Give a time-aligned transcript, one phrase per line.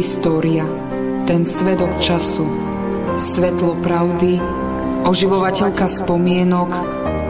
[0.00, 0.64] História,
[1.28, 2.48] ten svedok času,
[3.20, 4.40] svetlo pravdy,
[5.04, 6.72] oživovateľka spomienok,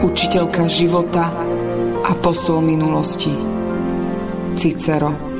[0.07, 1.35] učiteľka života
[1.99, 3.35] a posol minulosti.
[4.55, 5.30] Cicero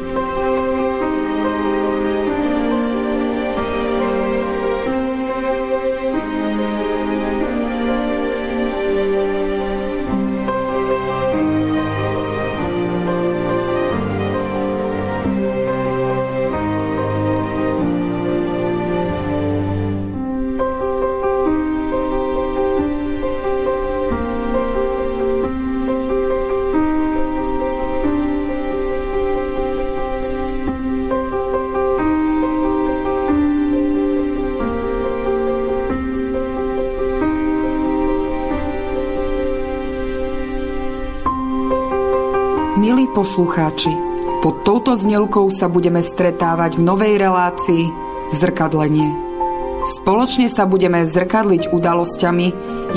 [43.21, 43.93] poslucháči,
[44.41, 47.85] pod touto znelkou sa budeme stretávať v novej relácii
[48.33, 49.13] Zrkadlenie.
[49.85, 52.47] Spoločne sa budeme zrkadliť udalosťami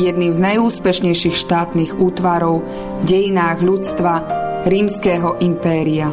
[0.01, 4.13] jedným z najúspešnejších štátnych útvarov v dejinách ľudstva
[4.65, 6.09] rímskeho impéria.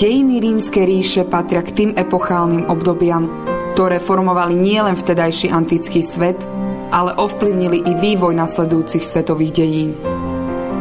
[0.00, 3.28] Dejiny rímskej ríše patria k tým epochálnym obdobiam,
[3.76, 6.40] ktoré formovali nielen vtedajší antický svet,
[6.88, 10.05] ale ovplyvnili i vývoj nasledujúcich svetových dejín.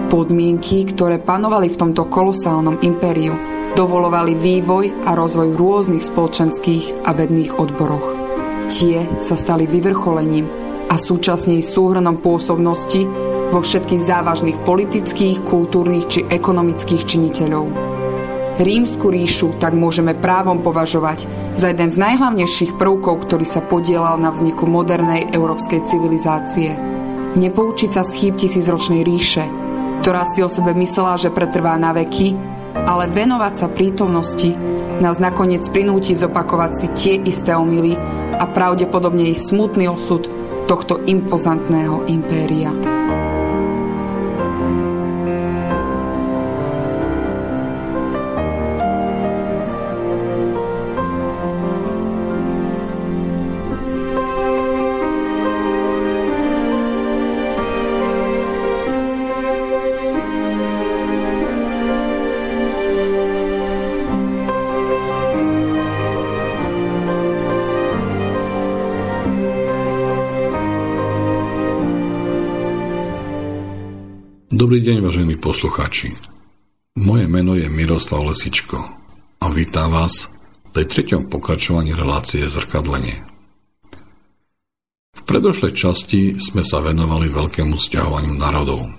[0.05, 3.33] Podmienky, ktoré panovali v tomto kolosálnom impériu,
[3.73, 8.13] dovolovali vývoj a rozvoj v rôznych spoločenských a vedných odboroch.
[8.69, 10.45] Tie sa stali vyvrcholením
[10.89, 13.01] a súčasne súhrnom pôsobnosti
[13.49, 17.65] vo všetkých závažných politických, kultúrnych či ekonomických činiteľov.
[18.61, 24.29] Rímsku ríšu tak môžeme právom považovať za jeden z najhlavnejších prvkov, ktorý sa podielal na
[24.29, 26.77] vzniku modernej európskej civilizácie.
[27.35, 29.64] Nepoučiť sa z chýb tisícročnej ríše,
[30.05, 32.37] ktorá si o sebe myslela, že pretrvá na veky,
[32.85, 34.53] ale venovať sa prítomnosti
[35.01, 37.97] nás nakoniec prinúti zopakovať si tie isté omily
[38.37, 40.29] a pravdepodobne ich smutný osud
[40.69, 42.94] tohto impozantného impéria.
[74.65, 76.17] Dobrý deň, vážení poslucháči.
[76.97, 78.81] Moje meno je Miroslav Lesičko
[79.37, 80.33] a vítam vás
[80.73, 83.13] pri treťom pokračovaní relácie Zrkadlenie.
[85.13, 88.89] V predošlej časti sme sa venovali veľkému stiahovaniu národov,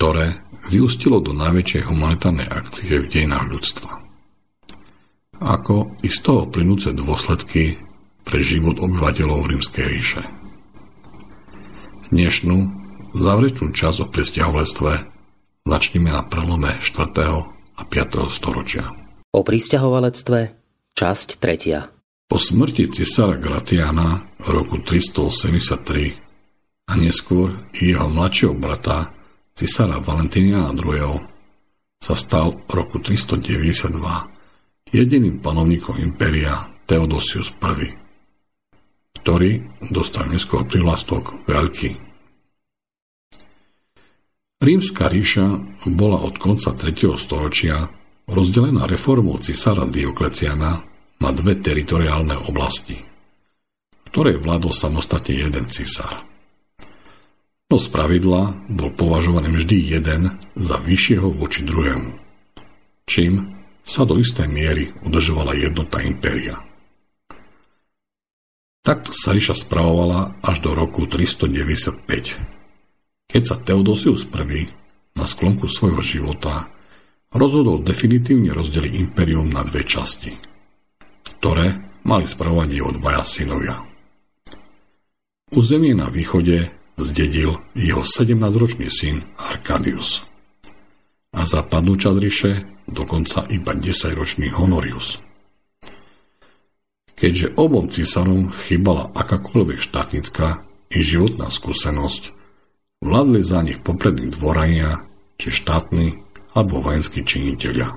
[0.00, 0.40] ktoré
[0.72, 3.92] vyústilo do najväčšej humanitárnej akcie v dejinách ľudstva.
[5.36, 7.76] Ako i z toho plynúce dôsledky
[8.24, 10.24] pre život obyvateľov Rímskej ríše.
[12.08, 12.79] Dnešnú
[13.10, 14.92] Záverečnú časť o pristahovalectve
[15.66, 17.10] začneme na prelome 4.
[17.50, 18.30] a 5.
[18.30, 18.86] storočia.
[19.34, 20.54] O pristahovalectve
[20.94, 22.30] časť 3.
[22.30, 29.10] Po smrti cisára Gratiana v roku 383 a neskôr jeho mladšieho brata
[29.58, 31.18] cisára Valentiniana II.
[31.98, 36.54] sa stal v roku 392 jediným panovníkom impéria
[36.86, 37.90] Theodosius I,
[39.18, 42.09] ktorý dostal neskôr prihlastok Veľký.
[44.60, 45.56] Rímska ríša
[45.96, 47.16] bola od konca 3.
[47.16, 47.80] storočia
[48.28, 50.84] rozdelená reformou cisára Diokleciana
[51.16, 53.00] na dve teritoriálne oblasti,
[54.12, 56.28] ktoré vládol samostatne jeden cisár.
[57.72, 62.12] No z pravidla bol považovaný vždy jeden za vyššieho voči druhému,
[63.08, 66.60] čím sa do istej miery udržovala jednota impéria.
[68.84, 72.59] Takto sa ríša spravovala až do roku 395,
[73.30, 74.66] keď sa Teodosius I
[75.14, 76.66] na sklonku svojho života
[77.30, 80.34] rozhodol definitívne rozdeliť imperium na dve časti,
[81.38, 81.70] ktoré
[82.02, 83.76] mali spravovať jeho dvaja synovia.
[85.54, 90.26] Územie na východe zdedil jeho 17-ročný syn Arcadius
[91.30, 92.52] a západnú časť ríše
[92.90, 95.22] dokonca iba 10-ročný Honorius.
[97.14, 102.39] Keďže obom císarom chýbala akákoľvek štátnická i životná skúsenosť,
[103.00, 105.08] Vládli za nich poprední dvorania,
[105.40, 106.20] či štátni
[106.52, 107.88] alebo vojenskí činiteľia.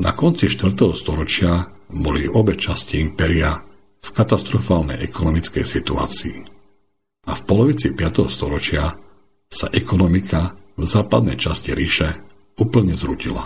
[0.00, 0.72] Na konci 4.
[0.96, 3.52] storočia boli obe časti impéria
[4.02, 6.38] v katastrofálnej ekonomickej situácii
[7.28, 8.26] a v polovici 5.
[8.32, 8.82] storočia
[9.52, 12.08] sa ekonomika v západnej časti ríše
[12.56, 13.44] úplne zrutila.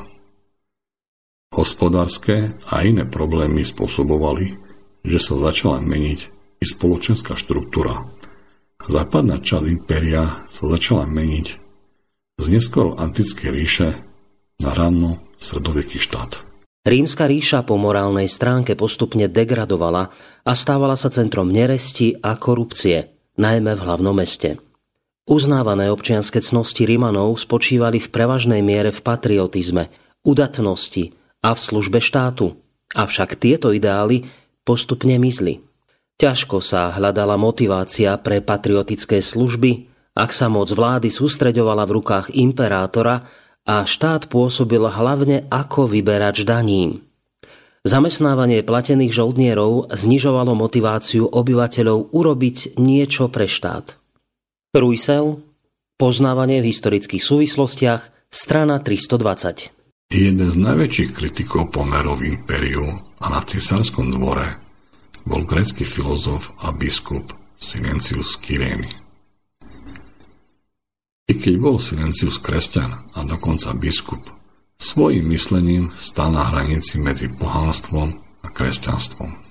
[1.51, 4.55] Hospodárske a iné problémy spôsobovali,
[5.03, 6.21] že sa začala meniť
[6.63, 8.07] i spoločenská štruktúra.
[8.87, 11.47] Západná časť impéria sa začala meniť
[12.39, 13.89] z neskoro antickej ríše
[14.63, 16.47] na ranno sredoveký štát.
[16.87, 20.15] Rímska ríša po morálnej stránke postupne degradovala
[20.47, 24.63] a stávala sa centrom neresti a korupcie, najmä v hlavnom meste.
[25.27, 29.91] Uznávané občianske cnosti Rimanov spočívali v prevažnej miere v patriotizme,
[30.23, 31.11] udatnosti
[31.43, 32.55] a v službe štátu.
[32.95, 34.31] Avšak tieto ideály
[34.63, 35.66] postupne mizli.
[36.17, 43.29] Ťažko sa hľadala motivácia pre patriotické služby, ak sa moc vlády sústreďovala v rukách imperátora
[43.69, 47.05] a štát pôsobil hlavne ako vyberač daním.
[47.85, 54.01] Zamestnávanie platených žoldnierov znižovalo motiváciu obyvateľov urobiť niečo pre štát.
[54.73, 55.45] Ruisel,
[56.01, 59.69] poznávanie v historických súvislostiach, strana 320.
[60.17, 62.89] Jeden z najväčších kritikov pomerov impériu
[63.21, 64.66] a na cisárskom dvore
[65.27, 68.87] bol grecký filozof a biskup Silencius Kyrény.
[71.27, 74.23] I keď bol Silencius kresťan a dokonca biskup,
[74.79, 79.43] svojim myslením stal na hranici medzi pohanstvom a kresťanstvom.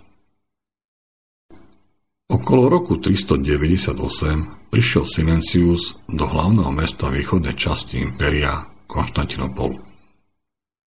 [2.32, 9.78] Okolo roku 398 prišiel Silencius do hlavného mesta východnej časti impéria Konštantinopolu.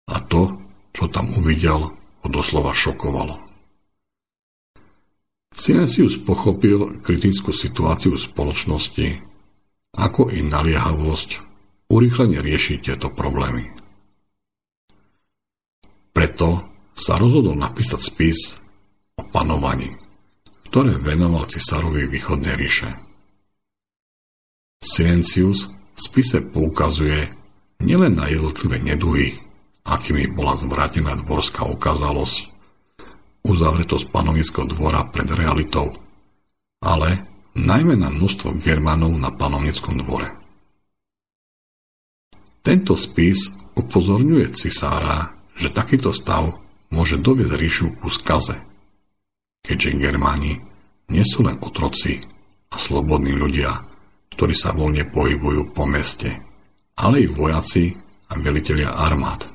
[0.09, 0.57] A to,
[0.95, 3.48] čo tam uvidel, ho doslova šokovalo.
[5.55, 9.09] Silencius pochopil kritickú situáciu spoločnosti
[9.99, 11.31] ako i naliehavosť
[11.89, 13.67] urýchlene riešiť tieto problémy.
[16.13, 16.49] Preto
[16.93, 18.39] sa rozhodol napísať spis
[19.17, 19.95] o panovaní,
[20.69, 22.91] ktoré venoval cisárovi východnej ríše.
[24.79, 27.31] Silencius v spise poukazuje
[27.83, 29.39] nielen na jednotlivé neduhy,
[29.87, 32.58] akými bola zvrátená dvorská okázalosť,
[33.45, 35.93] uzavretosť panovického dvora pred realitou,
[36.83, 37.27] ale
[37.59, 40.31] najmä na množstvo Germanov na panovnickom dvore.
[42.63, 46.59] Tento spis upozorňuje cisára, že takýto stav
[46.93, 48.59] môže doviesť ríšu ku skaze,
[49.65, 50.61] keďže Germáni
[51.09, 52.21] nie sú len otroci
[52.69, 53.73] a slobodní ľudia,
[54.37, 56.31] ktorí sa voľne pohybujú po meste,
[57.01, 57.97] ale i vojaci
[58.29, 59.49] a velitelia armád,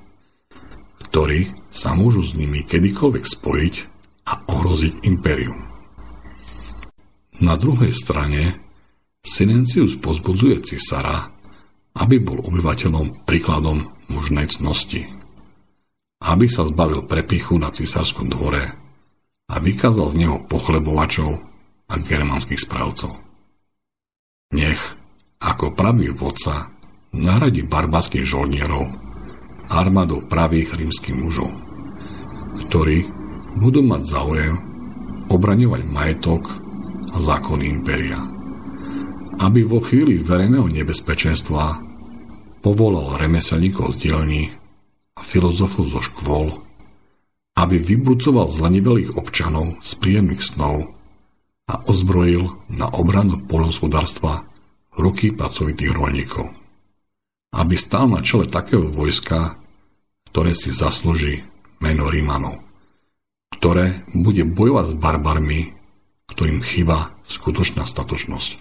[1.07, 3.75] ktorí sa môžu s nimi kedykoľvek spojiť
[4.29, 5.57] a ohroziť impérium.
[7.41, 8.61] Na druhej strane
[9.25, 11.33] Silencius pozbudzuje cisára,
[11.97, 15.09] aby bol obyvateľom príkladom mužnej cnosti.
[16.23, 18.63] Aby sa zbavil prepichu na cisárskom dvore
[19.49, 21.31] a vykázal z neho pochlebovačov
[21.89, 23.17] a germánskych správcov.
[24.53, 24.81] Nech,
[25.41, 26.69] ako pravý vodca,
[27.11, 29.03] nahradí barbarských žolnierov
[29.71, 31.51] armádou pravých rímskych mužov,
[32.53, 33.09] ktorí
[33.57, 34.55] budú mať záujem
[35.29, 36.43] obraňovať majetok
[37.13, 38.19] a zákony impéria.
[39.41, 41.81] Aby vo chvíli verejného nebezpečenstva
[42.61, 44.43] povolal remeselníkov z dielní
[45.17, 46.63] a filozofov zo škôl,
[47.57, 50.89] aby vybudzoval zlenivelých občanov z príjemných snov
[51.69, 54.45] a ozbrojil na obranu polnohospodárstva
[54.97, 56.49] ruky pracovitých rolníkov.
[57.53, 59.57] Aby stál na čele takého vojska,
[60.33, 61.45] ktoré si zaslúži
[61.83, 62.63] meno Rímanov,
[63.59, 65.61] ktoré bude bojovať s barbarmi
[66.33, 68.57] ktorým chýba skutočná statočnosť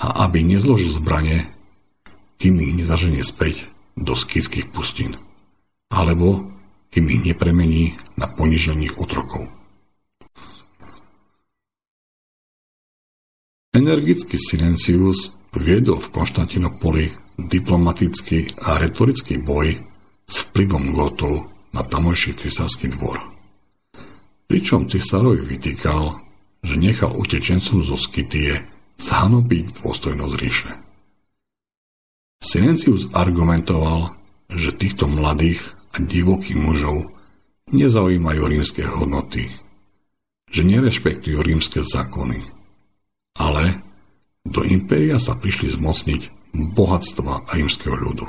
[0.00, 1.48] a aby nezložil zbranie,
[2.38, 5.18] kým ich nezaženie späť do skýtských pustín,
[5.92, 6.48] alebo
[6.94, 9.50] kým ich nepremení na ponižených otrokov.
[13.70, 17.04] Energický Silencius viedol v Konštantinopoli
[17.38, 19.78] diplomatický a retorický boj
[20.26, 23.20] s vplyvom Gotov na tamojší cisársky dvor.
[24.50, 26.18] Pričom cisárovi vytýkal,
[26.66, 28.66] že nechal utečencom zo Skytie
[28.98, 30.72] zhanobiť dôstojnosť ríše.
[32.40, 34.16] Silencius argumentoval,
[34.50, 37.14] že týchto mladých a divokých mužov
[37.70, 39.46] nezaujímajú rímske hodnoty,
[40.50, 42.42] že nerešpektujú rímske zákony,
[43.38, 43.84] ale
[44.42, 46.22] do impéria sa prišli zmocniť
[46.74, 48.26] bohatstva rímskeho ľudu,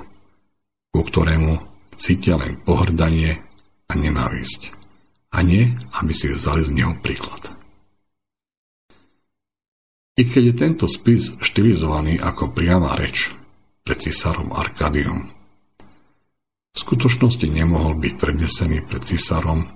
[0.94, 1.71] ku ktorému
[2.02, 3.38] cítia len pohrdanie
[3.86, 4.74] a nenávisť,
[5.38, 5.70] a nie,
[6.02, 7.54] aby si vzali z neho príklad.
[10.18, 13.30] I keď je tento spis štilizovaný ako priama reč
[13.86, 15.30] pred cisárom Arkadiom,
[16.72, 19.70] v skutočnosti nemohol byť prednesený pred cisárom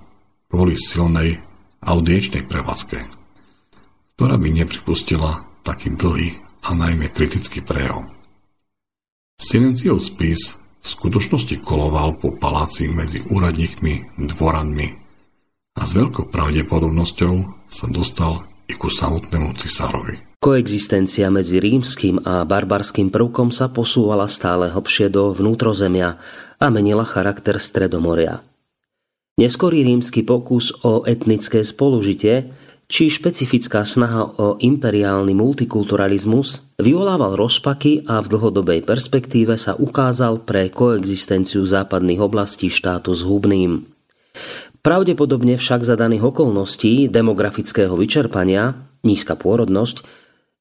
[0.50, 1.38] kvôli silnej
[1.84, 2.98] audiečnej prevádzke,
[4.16, 8.08] ktorá by nepripustila taký dlhý a najmä kritický prejav.
[9.36, 14.88] Silenciov spis v skutočnosti koloval po paláci medzi úradníkmi, dvoranmi
[15.76, 17.34] a s veľkou pravdepodobnosťou
[17.68, 20.26] sa dostal i ku samotnému cisárovi.
[20.40, 26.20] Koexistencia medzi rímským a barbarským prvkom sa posúvala stále hlbšie do vnútrozemia
[26.60, 28.44] a menila charakter Stredomoria.
[29.36, 32.52] Neskorý rímsky pokus o etnické spolužitie
[32.86, 40.70] či špecifická snaha o imperiálny multikulturalizmus vyvolával rozpaky a v dlhodobej perspektíve sa ukázal pre
[40.70, 43.82] koexistenciu západných oblastí štátu zhubným.
[44.86, 50.06] Pravdepodobne však za daných okolností demografického vyčerpania, nízka pôrodnosť,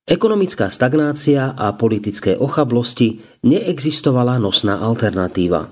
[0.09, 5.69] ekonomická stagnácia a politické ochablosti neexistovala nosná alternatíva.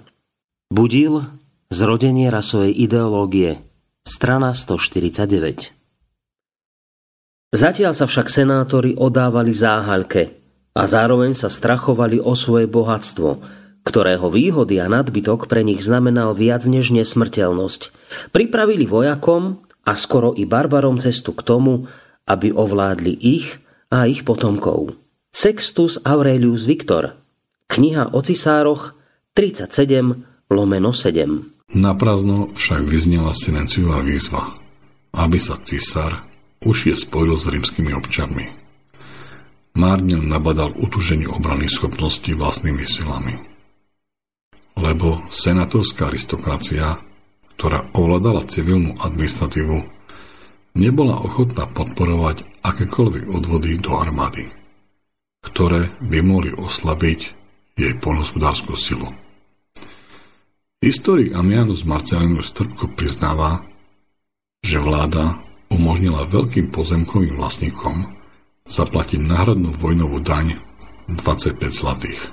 [0.69, 1.25] Budil
[1.73, 3.57] zrodenie rasovej ideológie,
[4.05, 5.82] strana 149.
[7.53, 10.33] Zatiaľ sa však senátori odávali záhaľke
[10.73, 13.45] a zároveň sa strachovali o svoje bohatstvo,
[13.85, 17.93] ktorého výhody a nadbytok pre nich znamenal viac než nesmrteľnosť.
[18.33, 21.85] Pripravili vojakom a skoro i barbarom cestu k tomu,
[22.25, 23.61] aby ovládli ich
[23.93, 24.97] a ich potomkov.
[25.29, 27.13] Sextus Aurelius Victor
[27.69, 28.97] Kniha o cisároch
[29.37, 34.57] 37 lomeno 7 Naprazno však vyznela silenciová výzva,
[35.13, 36.32] aby sa cisár
[36.63, 38.45] už je spojil s rímskymi občanmi.
[39.73, 43.41] Márne nabadal utuženie obrany schopnosti vlastnými silami.
[44.77, 46.97] Lebo senátorská aristokracia,
[47.57, 49.85] ktorá ovládala civilnú administratívu,
[50.77, 54.49] nebola ochotná podporovať akékoľvek odvody do armády,
[55.45, 57.19] ktoré by mohli oslabiť
[57.77, 59.09] jej poľnohospodárskú silu.
[60.83, 63.63] Historik Amianus Marcelinus trpko priznáva,
[64.59, 65.39] že vláda
[65.71, 68.09] umožnila veľkým pozemkovým vlastníkom
[68.67, 70.59] zaplatiť náhradnú vojnovú daň
[71.11, 72.31] 25 zlatých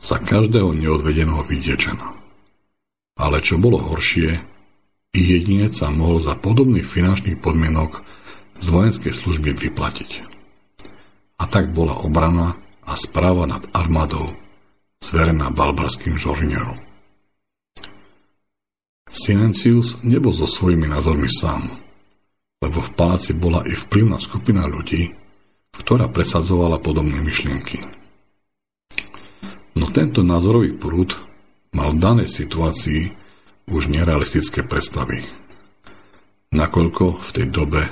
[0.00, 2.16] za každého neodvedeného vidiečena.
[3.18, 4.30] Ale čo bolo horšie,
[5.16, 8.04] i jedinec sa mohol za podobných finančných podmienok
[8.58, 10.10] z vojenskej služby vyplatiť.
[11.38, 12.54] A tak bola obrana
[12.86, 14.34] a správa nad armádou
[15.02, 16.78] zverená balbarským žornierom.
[19.08, 21.87] Silencius nebol so svojimi názormi sám
[22.58, 25.14] lebo v paláci bola i vplyvná skupina ľudí,
[25.78, 27.78] ktorá presadzovala podobné myšlienky.
[29.78, 31.14] No tento názorový prúd
[31.70, 33.14] mal v danej situácii
[33.70, 35.22] už nerealistické predstavy.
[36.50, 37.82] Nakoľko v tej dobe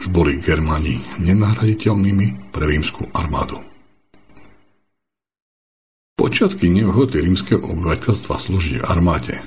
[0.00, 3.62] už boli Germáni nenahraditeľnými pre rímsku armádu.
[6.16, 9.38] Počiatky neochoty rímskeho obyvateľstva slúžiť armáde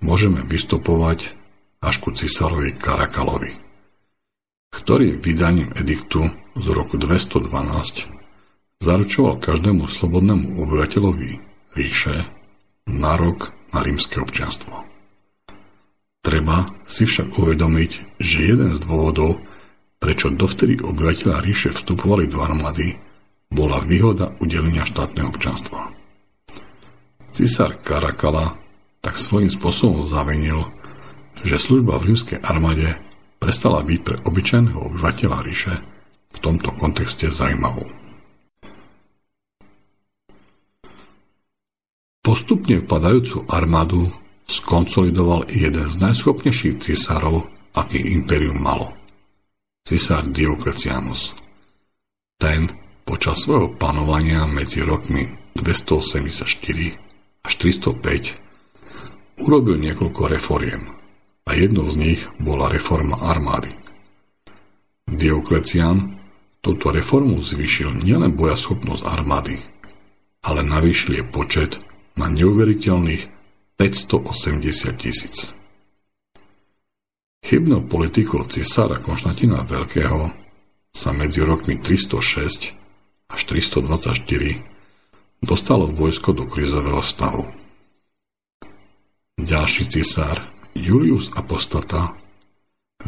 [0.00, 1.34] môžeme vystupovať
[1.82, 3.65] až ku cisárovi Karakalovi
[4.76, 8.12] ktorý vydaním ediktu z roku 212
[8.84, 11.30] zaručoval každému slobodnému obyvateľovi
[11.72, 12.28] ríše
[12.84, 14.84] nárok na rímske občianstvo.
[16.20, 19.40] Treba si však uvedomiť, že jeden z dôvodov,
[19.96, 23.00] prečo dovtedy obyvateľa ríše vstupovali do armády,
[23.48, 25.88] bola výhoda udelenia štátneho občanstva.
[27.32, 28.58] Cisár Karakala
[29.00, 30.68] tak svojím spôsobom zavenil,
[31.46, 32.90] že služba v rímskej armáde
[33.38, 35.74] prestala byť pre obyčajného obyvateľa ríše
[36.32, 37.86] v tomto kontexte zaujímavou.
[42.20, 44.10] Postupne vpadajúcu armádu
[44.50, 47.46] skonsolidoval jeden z najschopnejších cisárov,
[47.78, 48.90] aký imperium malo.
[49.86, 51.38] Cisár Diocletianus.
[52.34, 52.66] Ten
[53.06, 55.22] počas svojho panovania medzi rokmi
[55.54, 60.90] 284 až 305 urobil niekoľko reforiem–
[61.46, 63.70] a jednou z nich bola reforma armády.
[65.06, 66.18] Dioklecian
[66.58, 69.62] touto reformu zvýšil nielen bojaschopnosť armády,
[70.42, 71.72] ale navýšil je počet
[72.18, 73.30] na neuveriteľných
[73.78, 75.54] 580 tisíc.
[77.46, 80.34] Chybnou politikou cisára Konštantina Veľkého
[80.90, 82.74] sa medzi rokmi 306
[83.30, 84.26] až 324
[85.44, 87.46] dostalo vojsko do krizového stavu.
[89.38, 92.12] Ďalší cisár Julius Apostata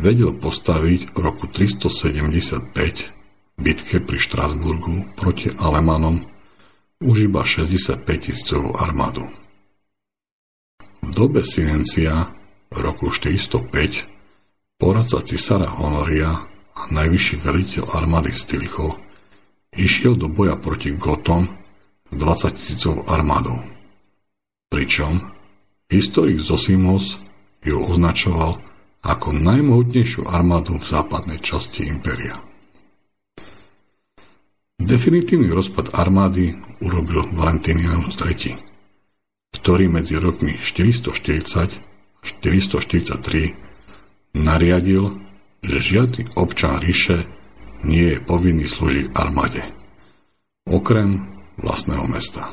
[0.01, 2.73] vedel postaviť v roku 375
[3.59, 6.25] bitke pri Štrasburgu proti Alemanom
[7.05, 9.29] už iba 65 tisícovú armádu.
[11.03, 12.35] V dobe Silencia
[12.73, 16.31] v roku 405 poradca cisára Honoria
[16.75, 18.99] a najvyšší veliteľ armády Stilicho
[19.75, 21.47] išiel do boja proti Gotom
[22.11, 23.63] s 20 tisícovou armádou.
[24.71, 25.23] Pričom
[25.91, 27.28] historik Zosimos
[27.63, 28.59] ju označoval
[29.03, 32.43] ako najmohutnejšiu armádu v západnej časti impéria.
[34.79, 38.55] Definitívny rozpad armády urobil Valentinianus III,
[39.59, 45.19] ktorý medzi rokmi 440 a 443 nariadil,
[45.63, 47.27] že žiadny občan ríše
[47.83, 49.63] nie je povinný slúžiť armáde,
[50.67, 51.27] okrem
[51.59, 52.51] vlastného mesta.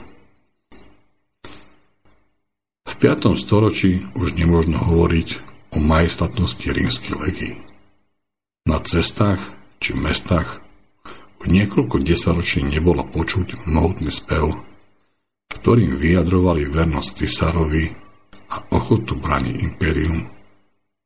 [3.05, 3.37] V 5.
[3.37, 5.37] storočí už nemôžno hovoriť
[5.69, 7.61] o majestatnosti rímskych legí.
[8.65, 9.37] Na cestách
[9.77, 10.65] či mestách
[11.37, 14.57] už niekoľko desaťročí nebolo počuť mohutný spev,
[15.53, 17.93] ktorým vyjadrovali vernosť cisárovi
[18.49, 20.25] a ochotu braniť impérium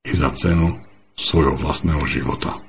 [0.08, 0.80] i za cenu
[1.20, 2.64] svojho vlastného života.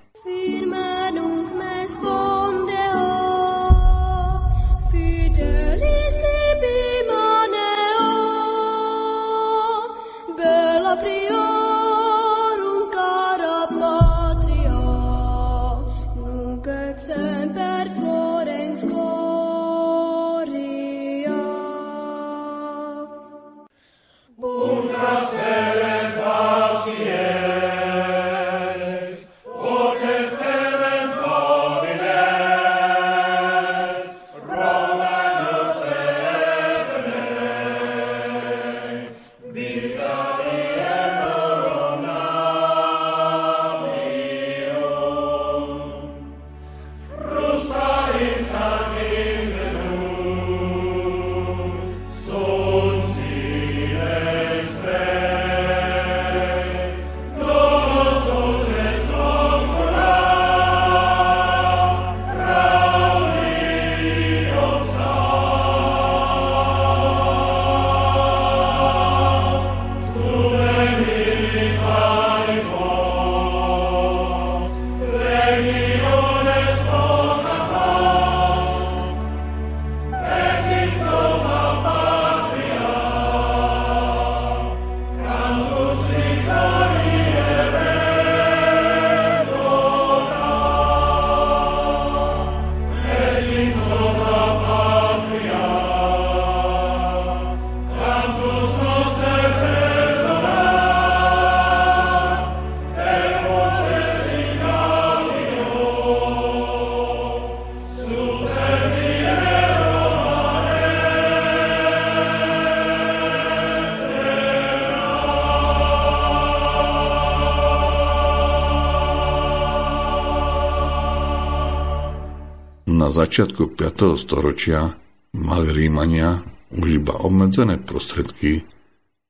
[123.21, 124.17] Začiatku 5.
[124.17, 124.97] storočia
[125.37, 126.41] mali Rímania
[126.73, 128.65] už iba obmedzené prostredky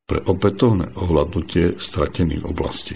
[0.06, 2.94] pre opätovné ohľadnutie stratených oblastí.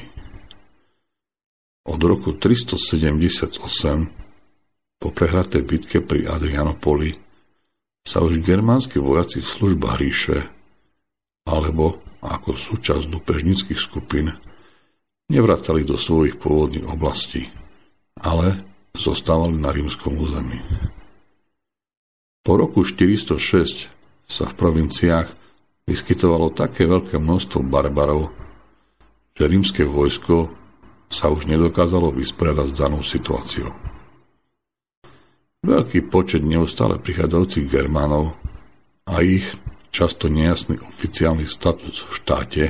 [1.91, 3.59] Od roku 378
[5.03, 7.19] po prehratej bitke pri Adrianopoli
[8.07, 10.47] sa už germánsky vojaci v službách ríše
[11.51, 14.31] alebo ako súčasť dupežnických skupín
[15.27, 17.51] nevracali do svojich pôvodných oblastí,
[18.23, 20.63] ale zostávali na rímskom území.
[22.47, 23.91] Po roku 406
[24.25, 25.29] sa v provinciách
[25.85, 28.33] vyskytovalo také veľké množstvo barbarov,
[29.35, 30.49] že rímske vojsko
[31.11, 33.71] sa už nedokázalo vysporiadať s danou situáciou.
[35.65, 38.37] Veľký počet neustále prichádzajúcich Germánov
[39.09, 39.49] a ich
[39.89, 42.65] často nejasný oficiálny status v štáte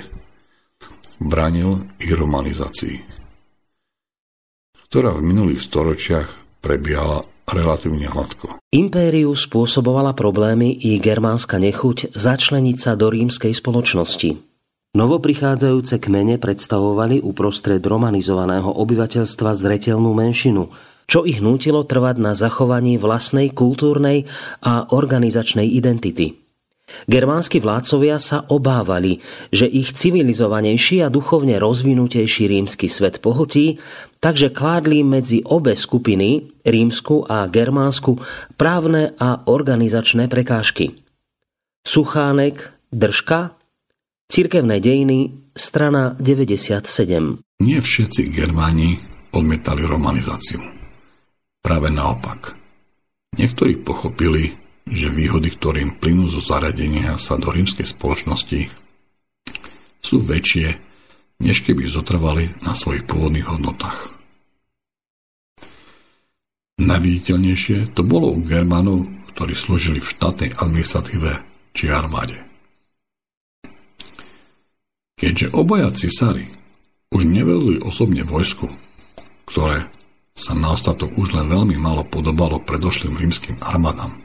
[1.18, 3.13] bránil ich romanizácii
[4.94, 8.62] ktorá v minulých storočiach prebiehala relatívne hladko.
[8.70, 14.38] Impériu spôsobovala problémy i germánska nechuť začleniť sa do rímskej spoločnosti.
[14.94, 20.70] Novoprichádzajúce kmene predstavovali uprostred romanizovaného obyvateľstva zretelnú menšinu,
[21.10, 24.30] čo ich nutilo trvať na zachovaní vlastnej kultúrnej
[24.62, 26.38] a organizačnej identity–
[27.08, 29.20] Germánsky vládcovia sa obávali,
[29.52, 33.80] že ich civilizovanejší a duchovne rozvinutejší rímsky svet pohltí,
[34.20, 38.20] takže kládli medzi obe skupiny, rímsku a germánsku,
[38.60, 40.96] právne a organizačné prekážky.
[41.84, 43.56] Suchánek, Držka,
[44.24, 47.44] Cirkevné dejiny, strana 97.
[47.60, 48.96] Nie všetci Germáni
[49.36, 50.64] odmietali romanizáciu.
[51.60, 52.56] Práve naopak.
[53.36, 58.68] Niektorí pochopili, že výhody, ktorým plynú zo zaradenia sa do rímskej spoločnosti,
[60.04, 60.76] sú väčšie,
[61.40, 64.12] než keby zotrvali na svojich pôvodných hodnotách.
[66.74, 71.30] Najviditeľnejšie to bolo u Germánov, ktorí slúžili v štátnej administratíve
[71.70, 72.42] či armáde.
[75.14, 76.50] Keďže obaja cisári
[77.14, 78.66] už nevedli osobne vojsku,
[79.46, 79.86] ktoré
[80.34, 84.23] sa na ostatok už len veľmi málo podobalo predošlým rímským armádam,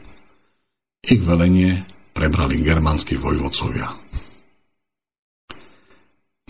[1.04, 3.88] ich velenie prebrali germánsky vojvodcovia.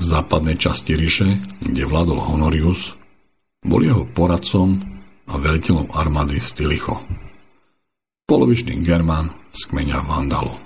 [0.00, 1.28] V západnej časti ríše,
[1.60, 2.96] kde vládol Honorius,
[3.60, 4.80] bol jeho poradcom
[5.28, 7.04] a veliteľom armády Stylicho.
[8.24, 10.56] Polovičný Germán z kmeňa Vandalo.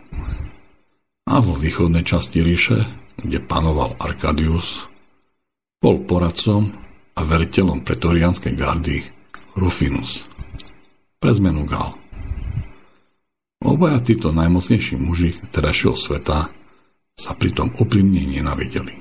[1.27, 2.79] A vo východnej časti ríše,
[3.19, 4.87] kde panoval Arkadius,
[5.83, 6.71] bol poradcom
[7.19, 9.03] a veliteľom pretorianskej gardy
[9.59, 10.31] Rufinus.
[11.19, 11.33] Pre
[11.67, 12.04] Gal.
[13.65, 16.53] Obaja títo najmocnejší muži terajšieho sveta
[17.17, 19.01] sa pritom úprimne nenavideli.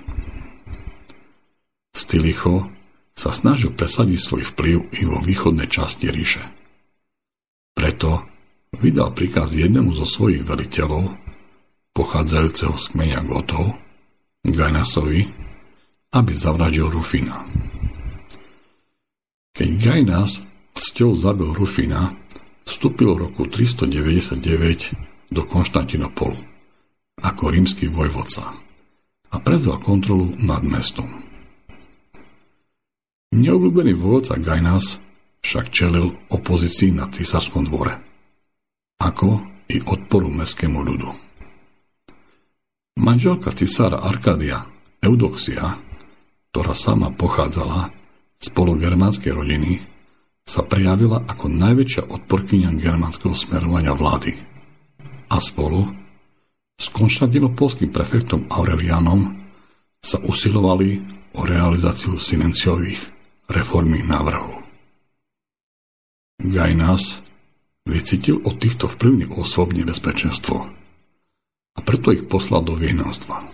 [1.92, 2.72] Stylicho
[3.12, 6.42] sa snažil presadiť svoj vplyv i vo východnej časti ríše.
[7.76, 8.24] Preto
[8.80, 11.12] vydal príkaz jednému zo svojich veliteľov,
[11.94, 13.78] pochádzajúceho z kmeňa Gotov,
[14.48, 15.28] Gajnasovi,
[16.16, 17.44] aby zavraždil Rufina.
[19.54, 20.42] Keď Gajnas
[20.74, 22.23] cťou zabil Rufina,
[22.64, 26.40] vstúpil v roku 399 do Konštantinopolu
[27.24, 28.58] ako rímsky vojvodca
[29.34, 31.08] a prevzal kontrolu nad mestom.
[33.34, 35.02] Neobľúbený vojvodca Gajnas
[35.42, 37.98] však čelil opozícii na císarskom dvore,
[39.02, 39.42] ako
[39.74, 41.10] i odporu mestskému ľudu.
[43.02, 44.62] Manželka cisára Arkádia,
[45.02, 45.82] Eudoxia,
[46.54, 47.90] ktorá sama pochádzala
[48.38, 49.82] z pologermánskej rodiny,
[50.44, 54.36] sa prejavila ako najväčšia odporkynia germánskeho smerovania vlády.
[55.32, 55.88] A spolu
[56.76, 59.40] s konštantinopolským prefektom Aurelianom
[60.04, 61.00] sa usilovali
[61.40, 63.00] o realizáciu silenciových
[63.48, 64.60] reformných návrhov.
[66.44, 67.24] Gajnas
[67.88, 70.58] vycítil od týchto vplyvných osôb nebezpečenstvo
[71.74, 73.48] a preto ich poslal do vienanstva.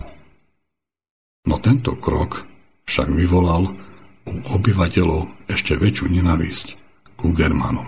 [1.45, 2.49] No tento krok
[2.89, 3.69] však vyvolal
[4.25, 6.78] u obyvateľov ešte väčšiu nenavisť
[7.19, 7.85] ku Germanom.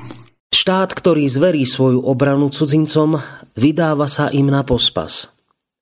[0.52, 3.18] Štát, ktorý zverí svoju obranu cudzincom,
[3.56, 5.32] vydáva sa im na pospas.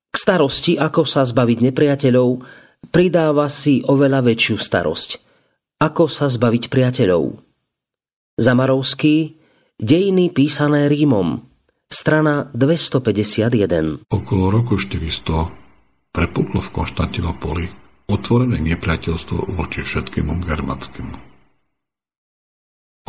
[0.10, 2.46] K starosti, ako sa zbaviť nepriateľov,
[2.94, 5.10] pridáva si oveľa väčšiu starosť.
[5.82, 7.34] Ako sa zbaviť priateľov?
[8.40, 9.40] Zamarovský,
[9.80, 11.40] Dejiny písané Rímom,
[11.88, 14.12] strana 251.
[14.12, 17.66] Okolo roku 400 prepuklo v Konštantinopoli
[18.12, 21.29] otvorené nepriateľstvo voči všetkému germanskému.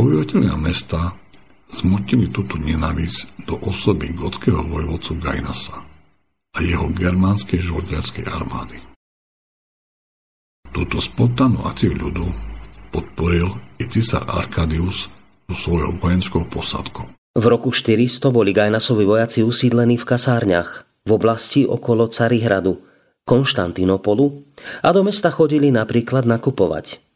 [0.01, 1.13] Obyvateľia mesta
[1.69, 5.77] zmotili túto nenávisť do osoby gotského vojvodcu Gajnasa
[6.57, 8.81] a jeho germánskej žoldiackej armády.
[10.73, 12.25] Túto spontánnu akciu ľudu
[12.89, 15.13] podporil i cisár Arkadius
[15.53, 17.05] so svojou vojenskou posadkou.
[17.37, 22.81] V roku 400 boli Gajnasovi vojaci usídlení v kasárniach v oblasti okolo Carihradu–
[23.29, 24.49] Konštantinopolu
[24.81, 27.10] a do mesta chodili napríklad nakupovať.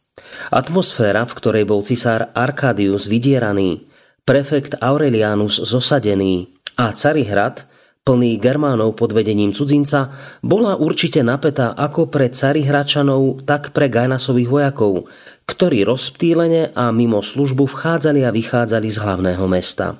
[0.55, 3.83] Atmosféra, v ktorej bol cisár Arkadius vydieraný,
[4.22, 6.48] prefekt Aurelianus zosadený
[6.79, 7.66] a Carihrad,
[8.05, 10.12] plný Germánov pod vedením cudzinca,
[10.44, 15.09] bola určite napätá ako pre Carihračanov, tak pre Gajnasových vojakov,
[15.48, 19.96] ktorí rozptýlene a mimo službu vchádzali a vychádzali z hlavného mesta.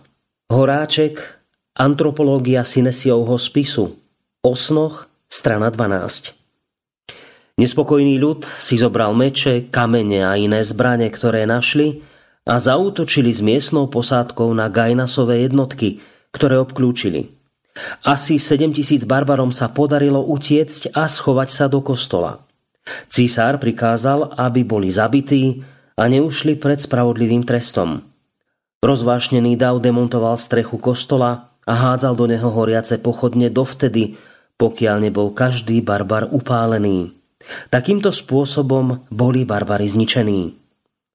[0.53, 1.19] Horáček,
[1.81, 3.97] antropológia Sinesiovho spisu,
[4.45, 6.44] Osnoch strana 12.
[7.55, 12.03] Nespokojný ľud si zobral meče, kamene a iné zbrane, ktoré našli
[12.43, 16.03] a zautočili s miestnou posádkou na Gajnasové jednotky,
[16.35, 17.31] ktoré obklúčili.
[18.03, 22.43] Asi 7000 barbarom sa podarilo utiecť a schovať sa do kostola.
[23.07, 25.63] Císár prikázal, aby boli zabití
[25.95, 28.03] a neušli pred spravodlivým trestom.
[28.83, 34.19] Rozvášnený dav demontoval strechu kostola a hádzal do neho horiace pochodne dovtedy,
[34.59, 37.24] pokiaľ nebol každý barbar upálený.
[37.69, 40.55] Takýmto spôsobom boli barbary zničení.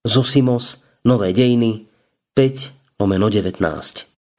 [0.06, 1.88] Zosimos, Nové dejiny,
[2.36, 3.64] 5 lomeno 19.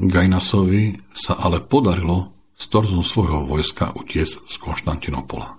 [0.01, 5.57] Gajnasovi sa ale podarilo z torzu svojho vojska utiesť z Konštantinopola.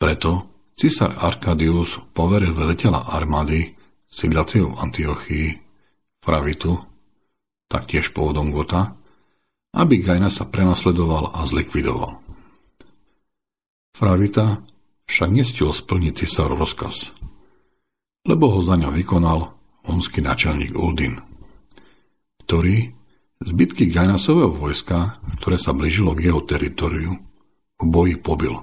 [0.00, 0.30] Preto
[0.72, 3.76] cisár Arkadius poveril veliteľa armády
[4.08, 5.48] sídlaceho v Antiochii,
[6.24, 6.80] Fravitu,
[7.68, 8.96] taktiež pôvodom Gota,
[9.76, 12.24] aby Gajna sa prenasledoval a zlikvidoval.
[13.94, 14.64] Fravita
[15.04, 17.12] však nestiel splniť cisár rozkaz,
[18.24, 19.52] lebo ho za ňo vykonal
[19.84, 21.20] onský náčelník Uldin,
[22.44, 22.92] ktorý
[23.44, 27.12] zbytky Gajnasového vojska, ktoré sa blížilo k jeho teritoriu,
[27.80, 28.54] v boji pobil.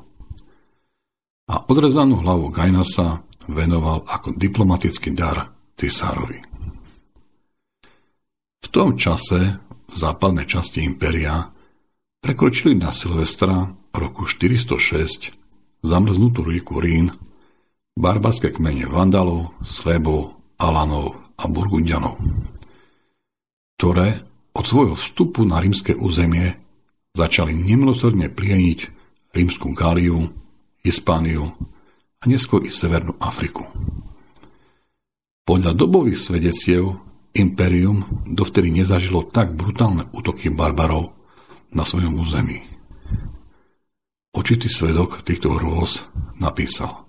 [1.52, 6.40] A odrezanú hlavu Gajnasa venoval ako diplomatický dar cisárovi.
[8.62, 9.60] V tom čase
[9.92, 11.52] v západnej časti impéria
[12.24, 15.41] prekročili na Silvestra roku 406
[15.82, 17.12] zamrznutú rieku Rín
[17.98, 22.18] barbarské kmene Vandalov, Svebov, Alanov a Burgundianov,
[23.78, 24.14] ktoré
[24.54, 26.54] od svojho vstupu na rímske územie
[27.18, 28.80] začali nemilosrdne plieniť
[29.36, 30.32] rímsku Gáliu,
[30.82, 31.46] Hispániu
[32.22, 33.68] a neskôr i Severnú Afriku.
[35.42, 36.96] Podľa dobových svedectiev
[37.36, 41.12] imperium dovtedy nezažilo tak brutálne útoky barbarov
[41.72, 42.71] na svojom území.
[44.32, 46.08] Očitý svedok týchto hrôz
[46.40, 47.04] napísal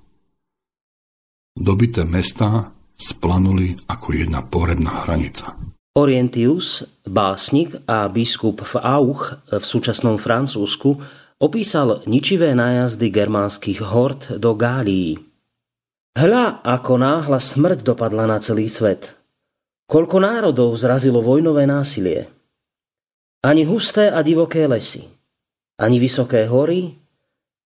[1.54, 5.54] Dobité mesta splanuli ako jedna pohrebná hranica.
[5.94, 10.98] Orientius, básnik a biskup v Auch v súčasnom Francúzsku
[11.38, 15.14] opísal ničivé nájazdy germánskych hord do Gálií.
[16.18, 19.14] Hľa, ako náhla smrť dopadla na celý svet.
[19.86, 22.26] Koľko národov zrazilo vojnové násilie.
[23.46, 25.06] Ani husté a divoké lesy,
[25.78, 27.01] ani vysoké hory,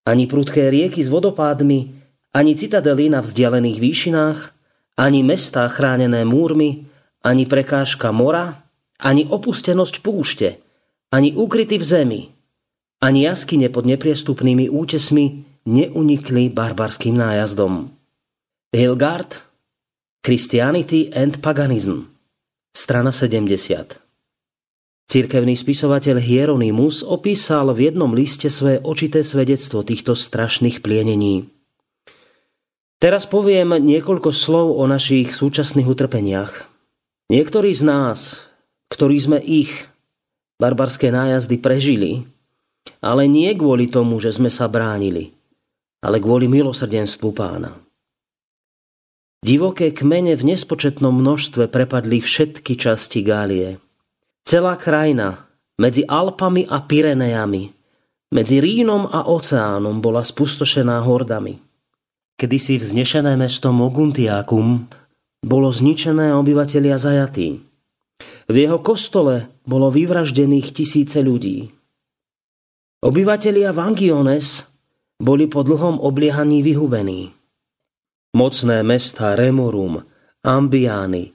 [0.07, 1.81] ani prudké rieky s vodopádmi,
[2.31, 4.39] ani citadely na vzdialených výšinách,
[4.97, 6.87] ani mestá chránené múrmi,
[7.27, 8.63] ani prekážka mora,
[9.03, 10.63] ani opustenosť púšte,
[11.11, 12.23] ani ukryty v zemi,
[13.03, 17.91] ani jaskyne pod nepriestupnými útesmi neunikli barbarským nájazdom.
[18.71, 19.43] Hilgard,
[20.23, 22.07] Christianity and Paganism,
[22.73, 24.06] strana 70.
[25.07, 31.47] Cirkevný spisovateľ Hieronymus opísal v jednom liste svoje očité svedectvo týchto strašných plienení.
[32.99, 36.67] Teraz poviem niekoľko slov o našich súčasných utrpeniach.
[37.31, 38.51] Niektorí z nás,
[38.91, 39.87] ktorí sme ich,
[40.59, 42.27] barbarské nájazdy, prežili,
[42.99, 45.31] ale nie kvôli tomu, že sme sa bránili,
[46.03, 47.79] ale kvôli milosrdenstvu pána.
[49.39, 53.79] Divoké kmene v nespočetnom množstve prepadli všetky časti Gálie–
[54.47, 55.43] Celá krajina
[55.75, 57.67] medzi Alpami a Pyrenejami,
[58.31, 61.59] medzi Rínom a oceánom bola spustošená hordami.
[62.39, 64.87] Kedysi vznešené mesto Moguntiakum
[65.43, 67.59] bolo zničené a obyvatelia zajatí.
[68.47, 71.67] V jeho kostole bolo vyvraždených tisíce ľudí.
[73.03, 74.63] Obyvatelia Vangiones
[75.19, 77.35] boli po dlhom obliehaní vyhubení.
[78.39, 80.07] Mocné mesta Remorum,
[80.47, 81.35] Ambiány,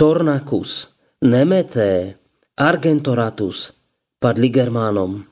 [0.00, 0.88] Tornakus,
[1.20, 2.21] Nemeté,
[2.62, 3.74] Argentoratus
[4.22, 5.26] padli Germánom.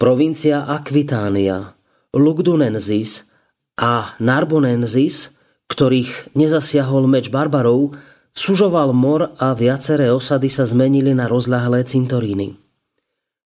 [0.00, 1.76] Provincia Aquitánia,
[2.16, 3.28] Lugdunensis
[3.76, 5.28] a Narbonensis,
[5.68, 7.92] ktorých nezasiahol meč barbarov,
[8.32, 12.56] sužoval mor a viaceré osady sa zmenili na rozľahlé cintoríny.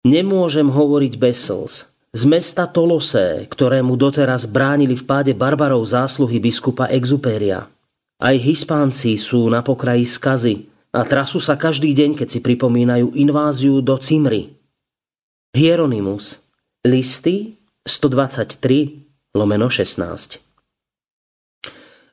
[0.06, 1.90] Nemôžem hovoriť bez slz.
[2.14, 7.66] Z mesta Tolosé, ktorému doteraz bránili v páde barbarov zásluhy biskupa Exuperia.
[8.22, 13.86] Aj Hispánci sú na pokraji skazy, a trasú sa každý deň, keď si pripomínajú inváziu
[13.86, 14.50] do Cimry.
[15.54, 16.42] Hieronymus,
[16.82, 17.54] listy
[17.86, 20.42] 123 lomeno 16.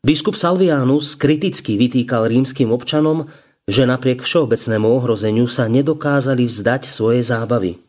[0.04, 3.24] Biskup Salvianus kriticky vytýkal rímským občanom,
[3.64, 7.80] že napriek všeobecnému ohrozeniu sa nedokázali vzdať svoje zábavy.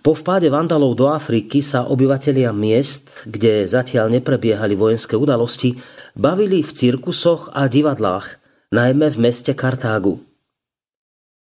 [0.00, 5.76] Po vpáde vandalov do Afriky sa obyvatelia miest, kde zatiaľ neprebiehali vojenské udalosti,
[6.16, 8.40] bavili v cirkusoch a divadlách,
[8.72, 10.29] najmä v meste Kartágu.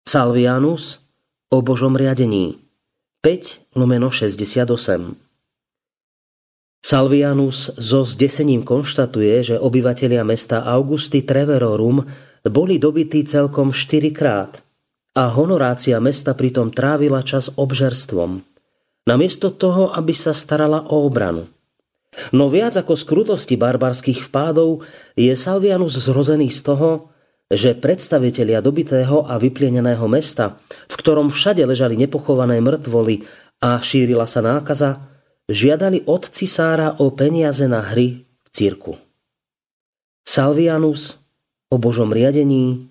[0.10, 1.06] Salvianus
[1.54, 2.58] o Božom riadení
[3.22, 4.66] 5 lomeno 68
[6.82, 12.02] Salvianus so zdesením konštatuje, že obyvatelia mesta Augusty Treverorum
[12.42, 14.66] boli dobití celkom 4 krát
[15.14, 18.42] a honorácia mesta pritom trávila čas obžerstvom,
[19.06, 21.46] namiesto toho, aby sa starala o obranu.
[22.34, 23.06] No viac ako z
[23.62, 24.82] barbarských vpádov
[25.14, 27.14] je Salvianus zrozený z toho,
[27.50, 33.26] že predstavitelia dobitého a vyplieneného mesta, v ktorom všade ležali nepochované mŕtvoly
[33.66, 35.02] a šírila sa nákaza,
[35.50, 39.02] žiadali od cisára o peniaze na hry v cirku.
[40.22, 41.18] Salvianus
[41.74, 42.86] o Božom riadení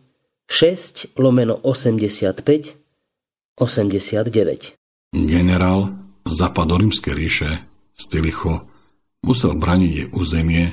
[0.50, 2.74] 6 lomeno 85
[3.62, 4.74] 89
[5.14, 5.80] Generál
[6.26, 7.50] Zapadorímskej ríše
[7.94, 8.66] Stylicho
[9.22, 10.66] musel braniť jej územie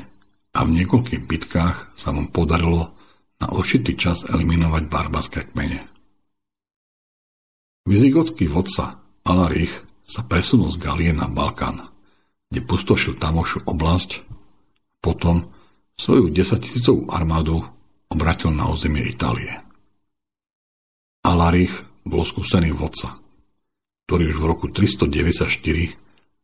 [0.57, 2.94] a v niekoľkých bitkách sa mu podarilo
[3.41, 5.83] na určitý čas eliminovať barbarské kmene.
[7.85, 11.77] Vizigotský vodca Alarich sa presunul z Galie na Balkán,
[12.49, 14.25] kde pustošil tamošiu oblasť,
[15.01, 15.49] potom
[15.97, 17.61] svoju desatisícovú armádu
[18.09, 19.49] obratil na územie Itálie.
[21.25, 21.73] Alarich
[22.05, 23.17] bol skúsený vodca,
[24.05, 25.49] ktorý už v roku 394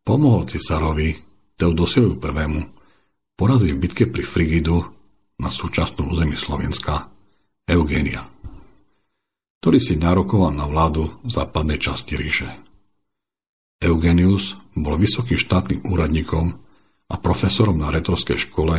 [0.02, 1.22] pomohol cisárovi
[1.54, 2.66] Teodosiovi I
[3.38, 5.01] poraziť v bitke pri Frigidu
[5.42, 7.10] na súčasnú území Slovenska
[7.66, 8.22] Eugénia,
[9.60, 12.50] ktorý si narokoval na vládu v západnej časti ríše.
[13.82, 16.54] Eugenius bol vysokým štátnym úradníkom
[17.10, 18.78] a profesorom na retorskej škole,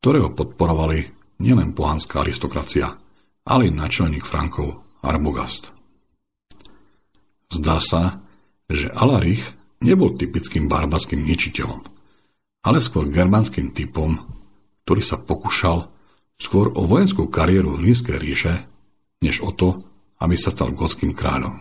[0.00, 1.12] ktorého podporovali
[1.44, 2.88] nielen pohánska aristokracia,
[3.44, 5.76] ale i načelník Frankov Arbogast.
[7.52, 8.24] Zdá sa,
[8.72, 9.44] že Alarich
[9.84, 11.84] nebol typickým barbarským ničiteľom,
[12.64, 14.16] ale skôr germánskym typom,
[14.84, 15.92] ktorý sa pokúšal
[16.42, 18.54] skôr o vojenskú kariéru v rímskej ríše,
[19.22, 19.78] než o to,
[20.18, 21.54] aby sa stal gotským kráľom.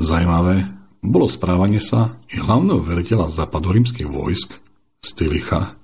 [0.00, 0.64] Zajímavé
[1.04, 4.56] bolo správanie sa i hlavného veliteľa západorímskych vojsk,
[4.98, 5.78] Stylicha,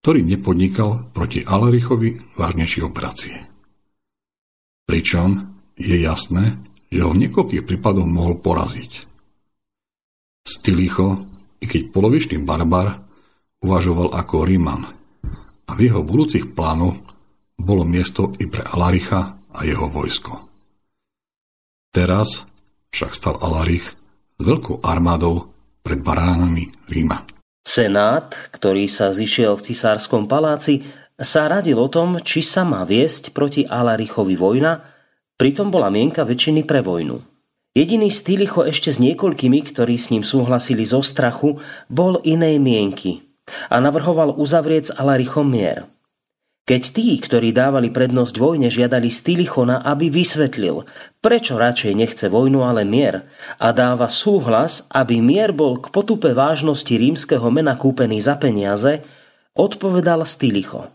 [0.00, 3.36] ktorý nepodnikal proti Alerichovi vážnejšie operácie.
[4.88, 6.56] Pričom je jasné,
[6.88, 9.06] že ho v niekoľkých prípadoch mohol poraziť.
[10.40, 11.20] Stylicho,
[11.60, 13.04] i keď polovičný barbar,
[13.60, 14.99] uvažoval ako Ríman
[15.70, 16.98] a v jeho budúcich plánoch
[17.54, 20.42] bolo miesto i pre Alaricha a jeho vojsko.
[21.94, 22.50] Teraz
[22.90, 23.86] však stal Alarich
[24.34, 25.54] s veľkou armádou
[25.86, 27.22] pred baránami Ríma.
[27.62, 30.82] Senát, ktorý sa zišiel v cisárskom paláci,
[31.20, 34.80] sa radil o tom, či sa má viesť proti Alarichovi vojna,
[35.36, 37.20] pritom bola mienka väčšiny pre vojnu.
[37.76, 43.29] Jediný Stylicho ešte s niekoľkými, ktorí s ním súhlasili zo strachu, bol inej mienky
[43.68, 45.86] a navrhoval uzavrieť s Alarichom mier.
[46.70, 50.86] Keď tí, ktorí dávali prednosť vojne, žiadali Stylichona, aby vysvetlil,
[51.18, 53.26] prečo radšej nechce vojnu, ale mier
[53.58, 59.02] a dáva súhlas, aby mier bol k potupe vážnosti rímskeho mena kúpený za peniaze,
[59.58, 60.86] odpovedal Stylicho.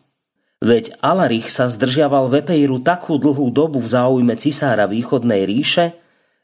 [0.63, 5.91] Veď Alarich sa zdržiaval v Epeiru takú dlhú dobu v záujme cisára východnej ríše,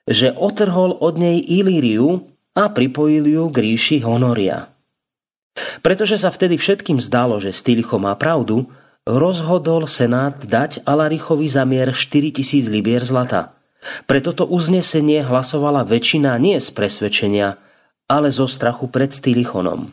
[0.03, 4.70] že otrhol od nej Ilíriu a pripojil ju k ríši Honoria.
[5.83, 8.71] Pretože sa vtedy všetkým zdalo, že Stylicho má pravdu,
[9.03, 13.57] rozhodol Senát dať Alarichovi za mier 4000 libier zlata.
[14.05, 17.57] Pre toto uznesenie hlasovala väčšina nie z presvedčenia,
[18.05, 19.89] ale zo strachu pred Stylichonom.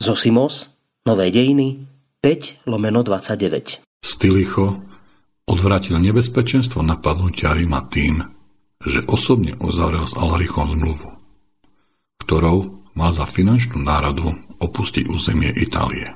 [0.00, 0.76] Zosimos,
[1.06, 1.86] Nové dejiny,
[2.18, 3.78] 5 lomeno 29.
[4.02, 4.82] Stylicho
[5.46, 8.26] odvratil nebezpečenstvo napadnutia Ríma tým,
[8.82, 11.14] že osobne uzavrel s Alarichom zmluvu,
[12.26, 16.12] ktorou mal za finančnú náradu opustiť územie Itálie.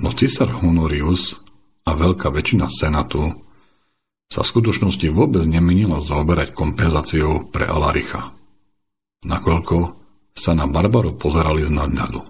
[0.00, 1.38] No cisár Honorius
[1.86, 3.30] a veľká väčšina senátu
[4.26, 8.34] sa v skutočnosti vôbec nemenila zaoberať kompenzáciou pre Alaricha,
[9.22, 9.76] nakoľko
[10.34, 12.20] sa na Barbaru pozerali z nadňadu.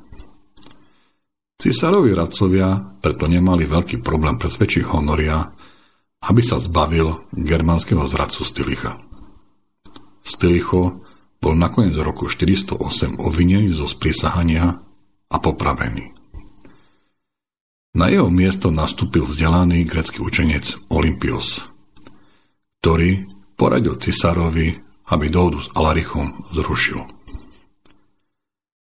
[1.56, 5.40] Cisárovi radcovia preto nemali veľký problém presvedčiť Honoria,
[6.28, 9.00] aby sa zbavil germánskeho zradcu Stylicha.
[10.20, 11.04] Stylicho
[11.44, 14.80] bol nakoniec roku 408 obvinený zo sprísahania
[15.28, 16.16] a popravený.
[18.00, 21.68] Na jeho miesto nastúpil vzdelaný grecký učenec Olympios,
[22.80, 23.28] ktorý
[23.60, 24.72] poradil cisárovi,
[25.12, 27.04] aby dohodu s Alarichom zrušil.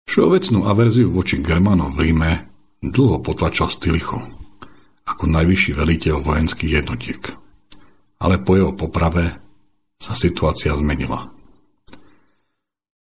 [0.10, 2.32] Všeobecnú averziu voči Germanom v Ríme
[2.82, 4.18] dlho potlačal Stylicho
[5.06, 7.22] ako najvyšší veliteľ vojenských jednotiek.
[8.26, 9.38] Ale po jeho poprave
[10.02, 11.39] sa situácia zmenila.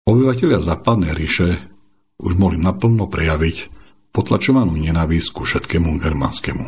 [0.06, 1.58] Obyvatelia západnej ríše
[2.22, 3.74] už mohli naplno prejaviť
[4.14, 6.66] potlačovanú nenávisť ku všetkému germánskému.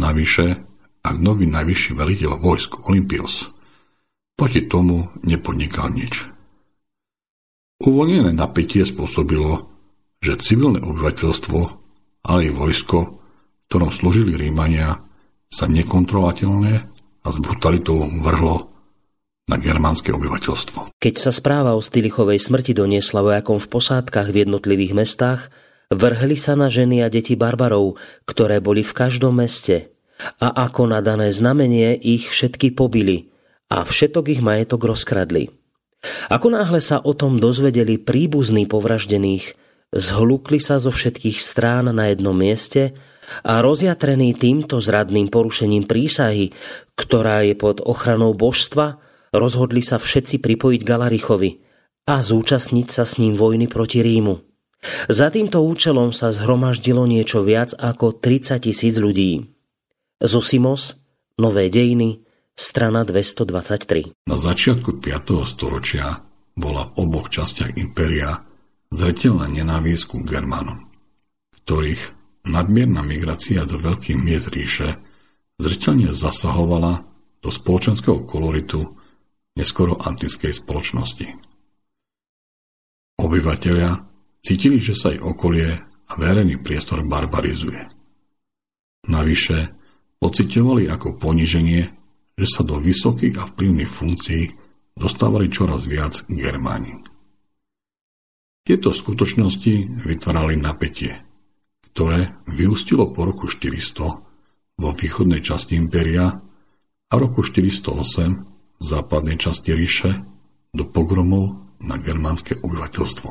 [0.00, 0.46] Navyše,
[1.04, 3.52] ak nový najvyšší veliteľ vojsk Olympios
[4.32, 6.24] proti tomu nepodnikal nič.
[7.84, 9.68] Uvoľnené napätie spôsobilo,
[10.24, 11.60] že civilné obyvateľstvo,
[12.24, 15.04] ale aj vojsko, v ktorom slúžili Rímania,
[15.52, 16.74] sa nekontrolovateľne
[17.22, 18.71] a s brutalitou vrhlo
[19.50, 20.98] na germánske obyvateľstvo.
[20.98, 25.50] Keď sa správa o Stylichovej smrti doniesla vojakom v posádkach v jednotlivých mestách,
[25.92, 29.92] Vrhli sa na ženy a deti barbarov, ktoré boli v každom meste.
[30.40, 33.28] A ako na dané znamenie ich všetky pobili
[33.68, 35.52] a všetok ich majetok rozkradli.
[36.32, 39.54] Ako náhle sa o tom dozvedeli príbuzní povraždených,
[39.92, 42.96] zhlukli sa zo všetkých strán na jednom mieste
[43.44, 46.56] a rozjatrení týmto zradným porušením prísahy,
[46.96, 48.98] ktorá je pod ochranou božstva,
[49.32, 51.50] rozhodli sa všetci pripojiť Galarichovi
[52.06, 54.44] a zúčastniť sa s ním vojny proti Rímu.
[55.08, 59.46] Za týmto účelom sa zhromaždilo niečo viac ako 30 tisíc ľudí.
[60.18, 61.02] Zosimos,
[61.40, 62.22] Nové dejiny,
[62.52, 64.28] strana 223.
[64.28, 65.42] Na začiatku 5.
[65.48, 66.20] storočia
[66.52, 68.44] bola v oboch častiach impéria
[68.92, 70.92] zretelná nenávisť ku Germánom,
[71.64, 72.02] ktorých
[72.44, 75.00] nadmierna migrácia do veľkých miest ríše
[75.56, 77.08] zretelne zasahovala
[77.40, 78.92] do spoločenského koloritu
[79.58, 81.28] neskoro antickej spoločnosti.
[83.22, 85.70] Obyvatelia Cítili, že sa ich okolie
[86.10, 87.86] a verejný priestor barbarizuje.
[89.06, 89.58] Navyše
[90.18, 91.82] pocitovali ako poníženie,
[92.34, 94.44] že sa do vysokých a vplyvných funkcií
[94.98, 97.06] dostávali čoraz viac Germáni.
[98.66, 101.22] Tieto skutočnosti vytvárali napätie,
[101.94, 106.34] ktoré vyústilo po roku 400 vo východnej časti impéria
[107.10, 108.51] a roku 408 v
[108.82, 110.10] západnej časti ríše
[110.74, 113.30] do pogromov na germánske obyvateľstvo.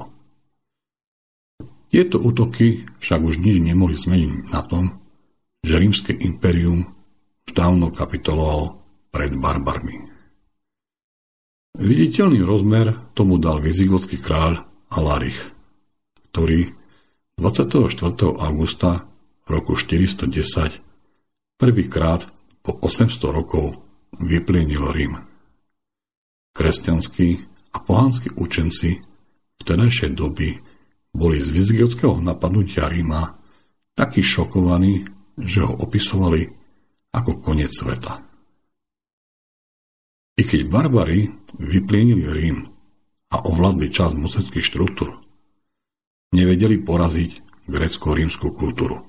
[1.91, 4.95] Tieto útoky však už nič nemohli zmeniť na tom,
[5.59, 6.87] že rímske impérium
[7.43, 8.79] už dávno kapitulovalo
[9.11, 10.07] pred barbarmi.
[11.75, 15.51] Viditeľný rozmer tomu dal vizigotský kráľ Alarich,
[16.31, 16.71] ktorý
[17.39, 17.91] 24.
[18.39, 19.07] augusta
[19.47, 20.83] roku 410
[21.59, 22.27] prvýkrát
[22.61, 23.79] po 800 rokov
[24.19, 25.30] vyplienil Rím.
[26.51, 27.29] Kresťanskí
[27.71, 28.99] a pohanskí učenci
[29.63, 30.57] vtedajšej doby
[31.11, 33.39] boli z vizigotského napadnutia Ríma
[33.95, 35.03] takí šokovaní,
[35.39, 36.47] že ho opisovali
[37.11, 38.19] ako koniec sveta.
[40.39, 41.27] I keď barbary
[41.59, 42.65] vyplienili Rím
[43.31, 45.19] a ovládli časť mocenských štruktúr,
[46.31, 49.03] nevedeli poraziť grécko-rímskú kultúru,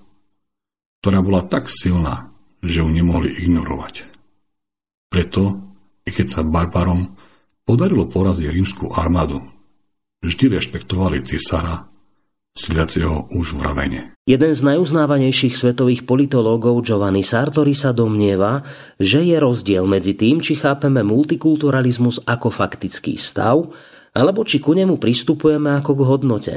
[1.01, 4.07] ktorá bola tak silná, že ju nemohli ignorovať.
[5.11, 5.63] Preto,
[6.03, 7.15] i keď sa barbarom
[7.63, 9.43] podarilo poraziť rímsku armádu,
[10.23, 11.87] vždy rešpektovali cisára
[12.53, 14.01] Siliaceho už v ravene.
[14.29, 18.63] Jeden z najuznávanejších svetových politológov Giovanni Sartori sa domnieva,
[19.01, 23.73] že je rozdiel medzi tým, či chápeme multikulturalizmus ako faktický stav,
[24.13, 26.55] alebo či ku nemu pristupujeme ako k hodnote.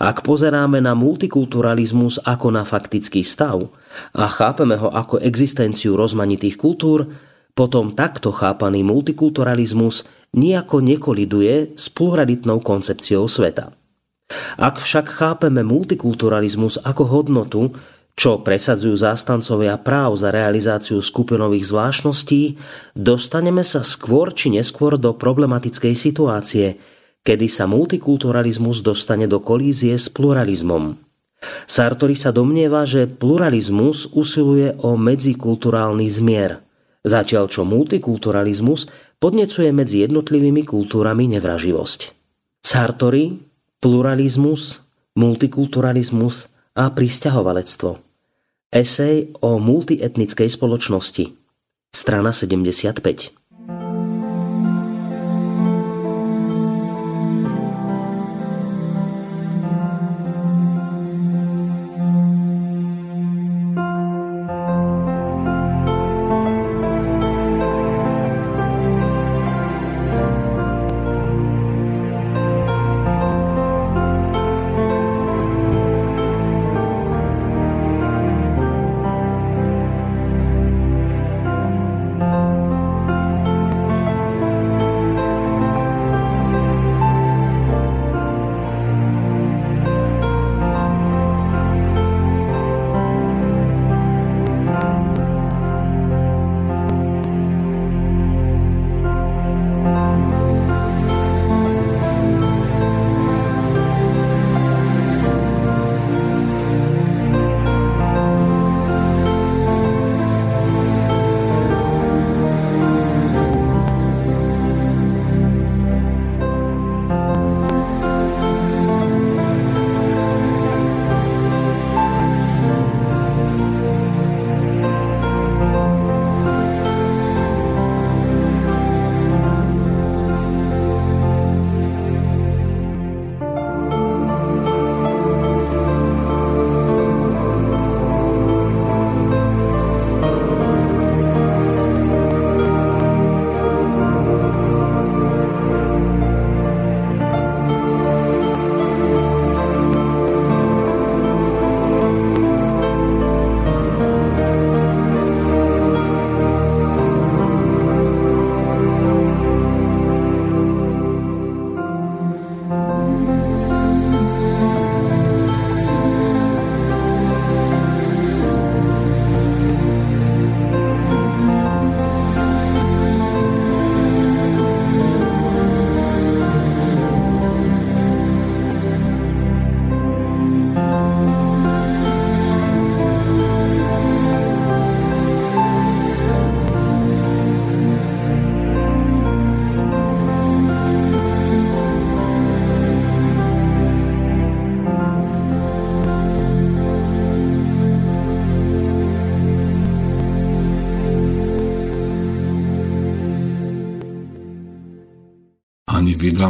[0.00, 3.68] Ak pozeráme na multikulturalizmus ako na faktický stav
[4.16, 7.10] a chápeme ho ako existenciu rozmanitých kultúr,
[7.52, 13.76] potom takto chápaný multikulturalizmus nijako nekoliduje s pluralitnou koncepciou sveta.
[14.56, 17.62] Ak však chápeme multikulturalizmus ako hodnotu,
[18.16, 22.56] čo presadzujú zástancovia práv za realizáciu skupinových zvláštností,
[22.96, 26.80] dostaneme sa skôr či neskôr do problematickej situácie,
[27.24, 30.96] kedy sa multikulturalizmus dostane do kolízie s pluralizmom.
[31.66, 36.61] Sartori sa domnieva, že pluralizmus usiluje o medzikulturálny zmier,
[37.02, 38.86] zatiaľ čo multikulturalizmus
[39.18, 42.00] podnecuje medzi jednotlivými kultúrami nevraživosť.
[42.62, 43.38] Sartori
[43.82, 44.78] pluralizmus,
[45.18, 46.46] multikulturalizmus
[46.78, 47.98] a pristahovalectvo.
[48.72, 51.34] Esej o multietnickej spoločnosti.
[51.92, 53.41] Strana 75.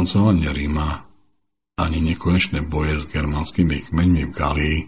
[0.03, 1.07] vydrancovanie Ríma
[1.79, 4.79] ani nekonečné boje s germánskymi kmeňmi v Galii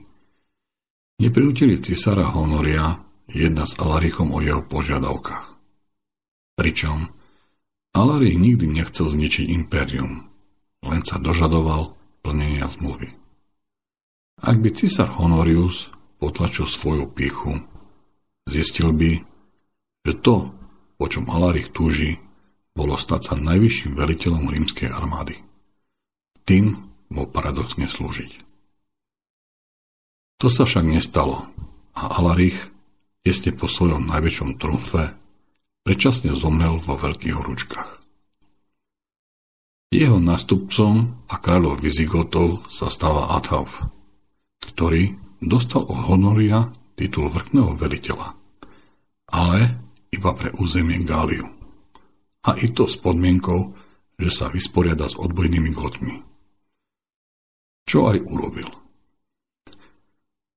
[1.23, 2.99] neprinútili cisára Honoria
[3.31, 5.55] jedna s Alarichom o jeho požiadavkách.
[6.59, 7.15] Pričom
[7.95, 10.27] Alari nikdy nechcel zničiť impérium,
[10.83, 13.15] len sa dožadoval plnenia zmluvy.
[14.43, 17.63] Ak by cisár Honorius potlačil svoju píchu,
[18.51, 19.23] zistil by,
[20.03, 20.51] že to,
[20.99, 22.19] po čom Alarich túži,
[22.75, 25.39] bolo stať sa najvyšším veliteľom rímskej armády.
[26.43, 26.75] Tým
[27.07, 28.43] bol paradoxne slúžiť.
[30.43, 31.47] To sa však nestalo
[31.95, 32.59] a Alarich,
[33.23, 35.15] tesne po svojom najväčšom trúmfe,
[35.87, 38.03] predčasne zomrel vo veľkých horúčkach.
[39.95, 43.79] Jeho nástupcom a kráľov Vizigotov sa stáva Athauf,
[44.75, 46.67] ktorý dostal od Honoria
[46.99, 48.35] titul vrchného veliteľa,
[49.31, 49.59] ale
[50.11, 51.54] iba pre územie Gáliu.
[52.45, 53.73] A i to s podmienkou,
[54.21, 56.21] že sa vysporiada s odbojnými gotmi.
[57.85, 58.69] Čo aj urobil.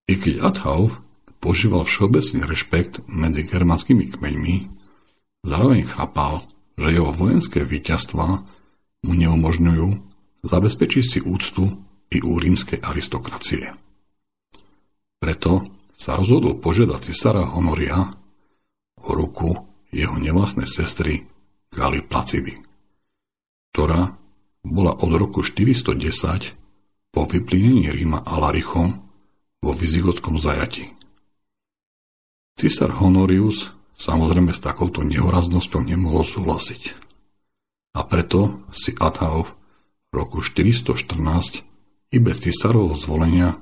[0.08, 1.00] I keď Athauf
[1.40, 4.78] požíval všeobecný rešpekt medzi germánskymi kmeňmi,
[5.46, 8.26] Zároveň chápal, že jeho vojenské víťazstva
[9.06, 9.88] mu neumožňujú
[10.42, 11.64] zabezpečiť si úctu
[12.10, 13.72] i u rímskej aristokracie.
[15.18, 18.12] Preto sa rozhodol požiadať cisára Honoria
[19.02, 19.50] o ruku
[19.90, 21.26] jeho nevlastnej sestry
[21.72, 22.56] Gali Placidy,
[23.72, 24.16] ktorá
[24.64, 29.00] bola od roku 410 po vyplínení Ríma Alarichom
[29.62, 30.90] vo vizigotskom zajati.
[32.58, 36.94] Cisár Honorius Samozrejme s takouto nehoraznosťou nemohol súhlasiť.
[37.98, 39.58] A preto si Athauf
[40.08, 43.58] v roku 414 i bez cisárovho zvolenia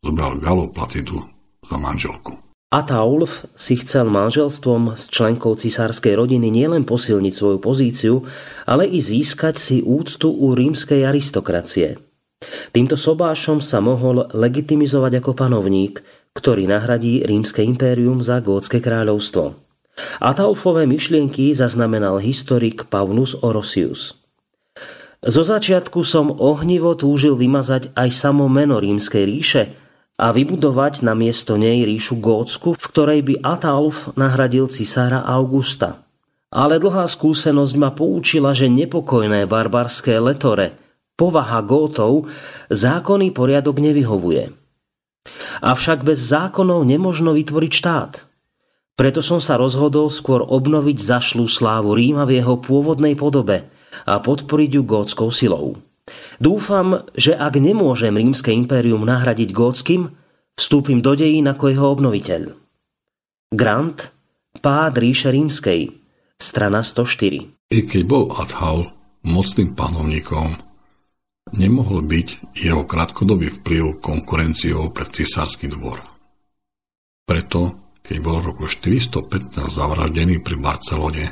[0.00, 1.20] zobral Galu Placidu
[1.60, 2.32] za manželku.
[2.74, 8.26] Ataulf si chcel manželstvom s členkou cisárskej rodiny nielen posilniť svoju pozíciu,
[8.66, 12.02] ale i získať si úctu u rímskej aristokracie.
[12.74, 16.02] Týmto sobášom sa mohol legitimizovať ako panovník,
[16.34, 19.54] ktorý nahradí rímske impérium za gótske kráľovstvo.
[20.18, 24.18] Ataulfové myšlienky zaznamenal historik Pavnus Orosius.
[25.22, 29.83] Zo začiatku som ohnivo túžil vymazať aj samo meno rímskej ríše
[30.14, 36.02] a vybudovať na miesto nej ríšu Gótsku, v ktorej by Ataulf nahradil cisára Augusta.
[36.54, 40.78] Ale dlhá skúsenosť ma poučila, že nepokojné barbarské letore,
[41.18, 42.30] povaha Gótov,
[42.70, 44.54] zákonný poriadok nevyhovuje.
[45.64, 48.12] Avšak bez zákonov nemožno vytvoriť štát–
[48.94, 53.66] preto som sa rozhodol skôr obnoviť zašlú slávu Ríma v jeho pôvodnej podobe
[54.06, 55.74] a podporiť ju gótskou silou.
[56.36, 60.12] Dúfam, že ak nemôžem rímske impérium nahradiť gótským,
[60.54, 62.42] vstúpim do dejín ako jeho obnoviteľ.
[63.54, 64.12] Grant,
[64.54, 65.90] Pád ríše rímskej,
[66.38, 67.74] strana 104.
[67.74, 68.94] I keď bol Adhal
[69.26, 70.54] mocným panovníkom,
[71.58, 76.06] nemohol byť jeho krátkodobý vplyv konkurenciou pred cisársky dvor.
[77.26, 81.24] Preto keď bol v roku 415 zavraždený pri Barcelone,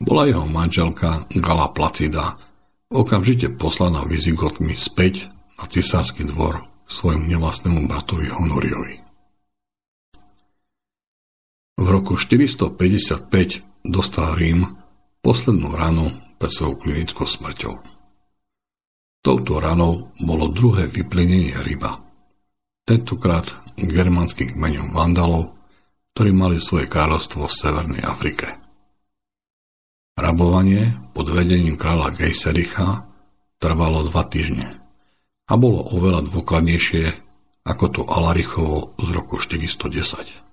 [0.00, 2.40] bola jeho manželka Gala Placida
[2.94, 5.26] okamžite poslaná Vizigotmi späť
[5.58, 9.02] na cisársky dvor svojmu nevlastnému bratovi Honoriovi.
[11.74, 13.26] V roku 455
[13.82, 14.78] dostal Rím
[15.18, 17.74] poslednú ranu pred svojou klinickou smrťou.
[19.26, 21.98] Touto ranou bolo druhé vyplenenie ryba.
[22.86, 25.54] Tentokrát germánskych kmeňom Vandalov
[26.14, 28.63] ktorí mali svoje kráľovstvo v Severnej Afrike.
[30.14, 33.02] Rabovanie pod vedením kráľa Gejsericha
[33.58, 34.78] trvalo dva týždne
[35.50, 37.10] a bolo oveľa dôkladnejšie
[37.66, 40.44] ako to Alarichovo z roku 410.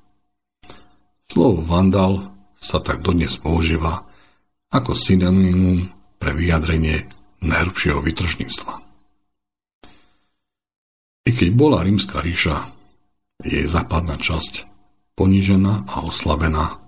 [1.30, 4.08] Slovo vandal sa tak dodnes používa
[4.72, 7.06] ako synonymum pre vyjadrenie
[7.44, 8.74] najhrubšieho vytržníctva.
[11.22, 12.74] I keď bola rímska ríša,
[13.46, 14.66] jej západná časť
[15.14, 16.82] ponížená a oslabená.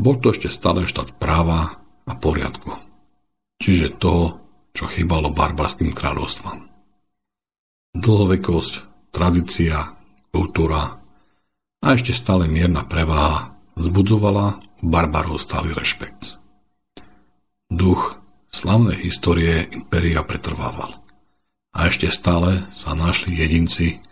[0.00, 2.70] Bol to ešte stále štát práva a poriadku.
[3.62, 4.42] Čiže toho,
[4.72, 6.66] čo chýbalo barbarským kráľovstvám.
[7.92, 8.74] Dlhovekosť,
[9.12, 9.94] tradícia,
[10.32, 11.02] kultúra
[11.82, 16.40] a ešte stále mierna preváha vzbudzovala barbarov stály rešpekt.
[17.68, 18.18] Duch
[18.52, 21.00] slavnej histórie impéria pretrvával.
[21.72, 24.04] A ešte stále sa našli jedinci,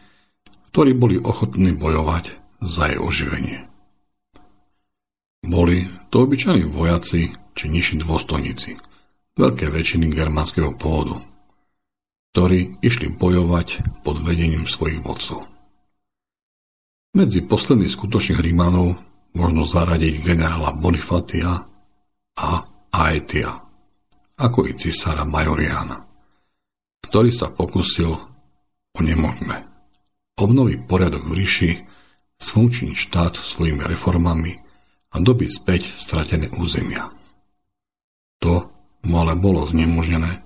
[0.72, 3.59] ktorí boli ochotní bojovať za jej oživenie.
[5.45, 8.78] Boli to obyčajní vojaci či nižší dôstojníci,
[9.36, 11.22] veľké väčšiny germánskeho pôvodu,
[12.32, 15.46] ktorí išli bojovať pod vedením svojich vodcov.
[17.11, 18.94] Medzi posledných skutočných Rímanov
[19.34, 21.66] možno zaradiť generála Bonifatia
[22.38, 22.48] a
[22.94, 23.51] Aetia,
[24.38, 26.07] ako i cisára Majoriana,
[27.03, 28.11] ktorý sa pokusil
[28.94, 29.70] o nemožné
[30.40, 31.70] obnoviť poriadok v ríši
[32.40, 34.57] sfunkčniť štát svojimi reformami
[35.12, 37.12] a dobiť späť stratené územia.
[38.41, 38.72] To
[39.05, 40.41] mu ale bolo znemožnené,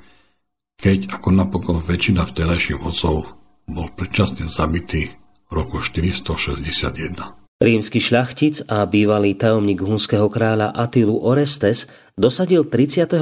[0.79, 3.31] keď ako napokon väčšina vtedajších vodcov
[3.71, 5.15] bol predčasne zabitý
[5.49, 7.45] v roku 461.
[7.63, 11.87] Rímsky šľachtic a bývalý tajomník hunského kráľa Atilu Orestes
[12.19, 13.15] dosadil 31.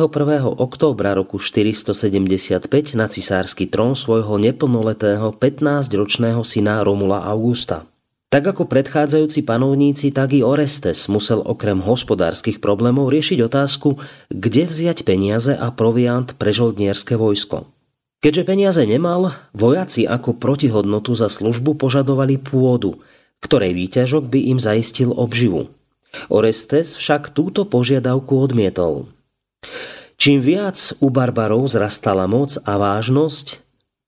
[0.57, 7.92] októbra roku 475 na cisársky trón svojho neplnoletého 15-ročného syna Romula Augusta.
[8.33, 14.01] Tak ako predchádzajúci panovníci, tak i Orestes musel okrem hospodárskych problémov riešiť otázku,
[14.33, 17.69] kde vziať peniaze a proviant pre žoldnierské vojsko.
[18.25, 22.97] Keďže peniaze nemal, vojaci ako protihodnotu za službu požadovali pôdu–
[23.43, 25.69] ktorej výťažok by im zaistil obživu.
[26.31, 29.11] Orestes však túto požiadavku odmietol.
[30.17, 33.59] Čím viac u barbarov zrastala moc a vážnosť,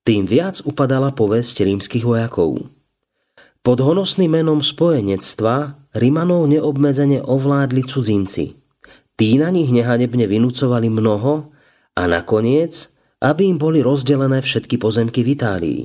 [0.07, 2.71] tým viac upadala povesť rímskych vojakov.
[3.65, 8.53] Pod honosným menom spojenectva Rimanov neobmedzene ovládli cudzinci.
[9.17, 11.49] Tí na nich nehanebne vynúcovali mnoho
[11.97, 12.93] a nakoniec,
[13.25, 15.81] aby im boli rozdelené všetky pozemky v Itálii.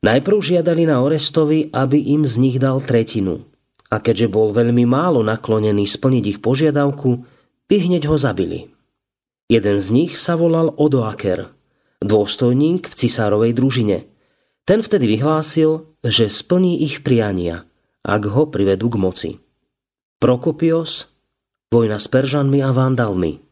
[0.00, 3.44] Najprv žiadali na Orestovi, aby im z nich dal tretinu.
[3.92, 7.10] A keďže bol veľmi málo naklonený splniť ich požiadavku,
[7.68, 8.72] by hneď ho zabili.
[9.52, 11.52] Jeden z nich sa volal Odoaker,
[12.00, 14.08] dôstojník v cisárovej družine.
[14.62, 17.66] Ten vtedy vyhlásil, že splní ich priania,
[18.06, 19.30] ak ho privedú k moci.
[20.22, 21.10] Prokopios,
[21.74, 23.42] vojna s Peržanmi a Vandalmi,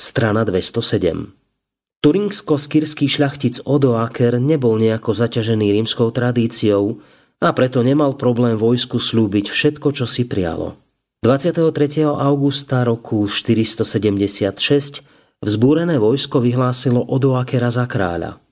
[0.00, 1.36] strana 207.
[2.00, 7.04] Turingsko-skyrský šľachtic Odoaker nebol nejako zaťažený rímskou tradíciou
[7.36, 10.80] a preto nemal problém vojsku slúbiť všetko, čo si prialo.
[11.20, 11.68] 23.
[12.06, 15.04] augusta roku 476
[15.44, 18.45] vzbúrené vojsko vyhlásilo Odoakera za kráľa.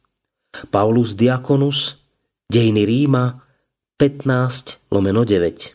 [0.71, 1.99] Paulus Diakonus,
[2.47, 3.43] Dejiny Ríma,
[3.99, 5.75] 15 lomeno 9.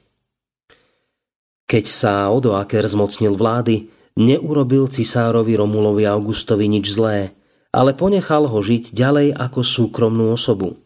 [1.70, 7.20] Keď sa Odoaker zmocnil vlády, neurobil cisárovi Romulovi Augustovi nič zlé–
[7.70, 10.78] ale ponechal ho žiť ďalej ako súkromnú osobu.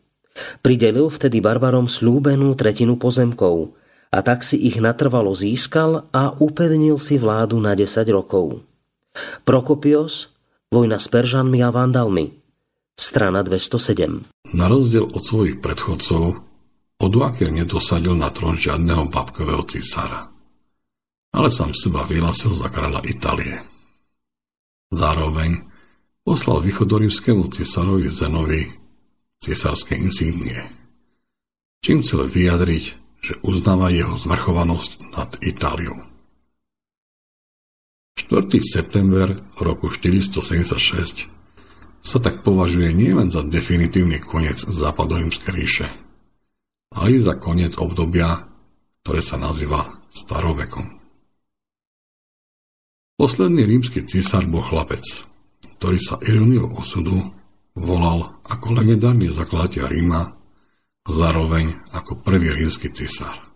[0.65, 3.77] Pridelil vtedy barbarom slúbenú tretinu pozemkov
[4.09, 8.65] a tak si ich natrvalo získal a upevnil si vládu na 10 rokov.
[9.45, 10.33] Prokopios,
[10.73, 12.33] vojna s Peržanmi a Vandalmi,
[12.97, 14.53] strana 207.
[14.53, 16.39] Na rozdiel od svojich predchodcov,
[17.01, 20.31] Odoaker nedosadil na trón žiadneho babkového cisára,
[21.35, 23.59] ale sám seba vyhlásil za kráľa Itálie.
[24.93, 25.67] Zároveň
[26.23, 28.63] poslal východorímskému cisárovi Zenovi
[29.43, 30.63] cisárske insígnie,
[31.83, 32.83] čím chcel vyjadriť,
[33.23, 35.99] že uznáva jeho zvrchovanosť nad Itáliou.
[38.15, 38.47] 4.
[38.63, 41.42] september roku 476
[42.03, 45.87] sa tak považuje nielen za definitívny koniec západorímskej ríše,
[46.91, 48.43] ale i za koniec obdobia,
[49.01, 50.99] ktoré sa nazýva starovekom.
[53.15, 55.05] Posledný rímsky císar bol chlapec,
[55.79, 57.15] ktorý sa ironiou osudu
[57.71, 60.21] volal ako legendárny zakladateľ Ríma,
[61.07, 63.47] zároveň ako prvý rímsky cisár.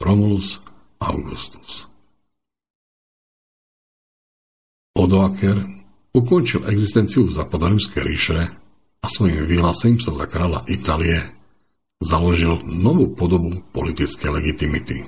[0.00, 0.62] Romulus
[1.02, 1.90] Augustus.
[4.96, 5.79] Odoaker
[6.16, 8.38] ukončil existenciu západorímskej ríše
[9.00, 11.20] a svojim vyhlásením sa za kráľa Itálie
[12.00, 15.04] založil novú podobu politickej legitimity.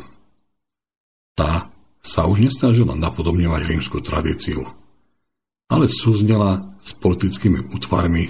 [1.33, 1.73] Tá
[2.03, 4.67] sa už nesnažila napodobňovať rímsku tradíciu–
[5.73, 8.29] ale súznela s politickými útvarmi,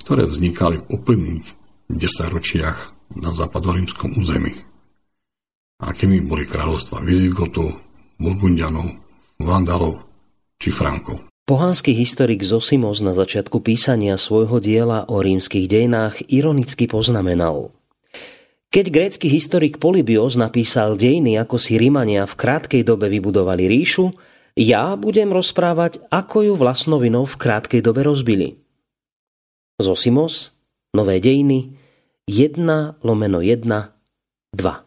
[0.00, 1.44] ktoré vznikali v úplných
[1.92, 2.78] desaťročiach
[3.20, 4.56] na západorímskom území.
[5.84, 7.76] Akými boli kráľovstva Vizigotov,
[8.16, 8.88] Burgundianov,
[9.36, 10.00] Vandalov
[10.56, 11.28] či Frankov.
[11.44, 17.68] Pohanský historik Zosimos na začiatku písania svojho diela o rímskych dejinách ironicky poznamenal.
[18.72, 24.16] Keď grécky historik Polybios napísal dejiny, ako si Rímania v krátkej dobe vybudovali ríšu,
[24.56, 28.56] ja budem rozprávať, ako ju vlastnovinou v krátkej dobe rozbili.
[29.76, 30.56] Zosimos,
[30.96, 31.76] Nové dejiny,
[32.24, 34.83] 1 lomeno 1, 2.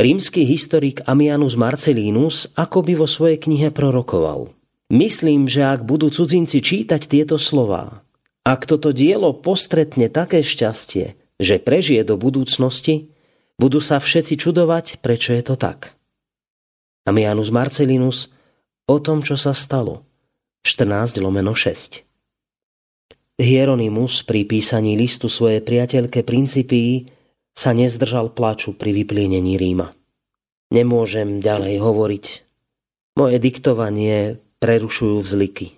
[0.00, 4.48] Rímsky historik Amianus Marcellinus akoby vo svojej knihe prorokoval.
[4.88, 8.00] Myslím, že ak budú cudzinci čítať tieto slová,
[8.40, 13.12] ak toto dielo postretne také šťastie, že prežije do budúcnosti,
[13.60, 15.92] budú sa všetci čudovať, prečo je to tak.
[17.04, 18.32] Amianus Marcelinus
[18.88, 20.08] o tom, čo sa stalo.
[20.64, 23.36] 14 lomeno 6.
[23.36, 27.19] Hieronymus pri písaní listu svojej priateľke Principii
[27.54, 29.92] sa nezdržal plaču pri vyplienení Ríma.
[30.70, 32.26] Nemôžem ďalej hovoriť.
[33.18, 35.74] Moje diktovanie prerušujú vzliky.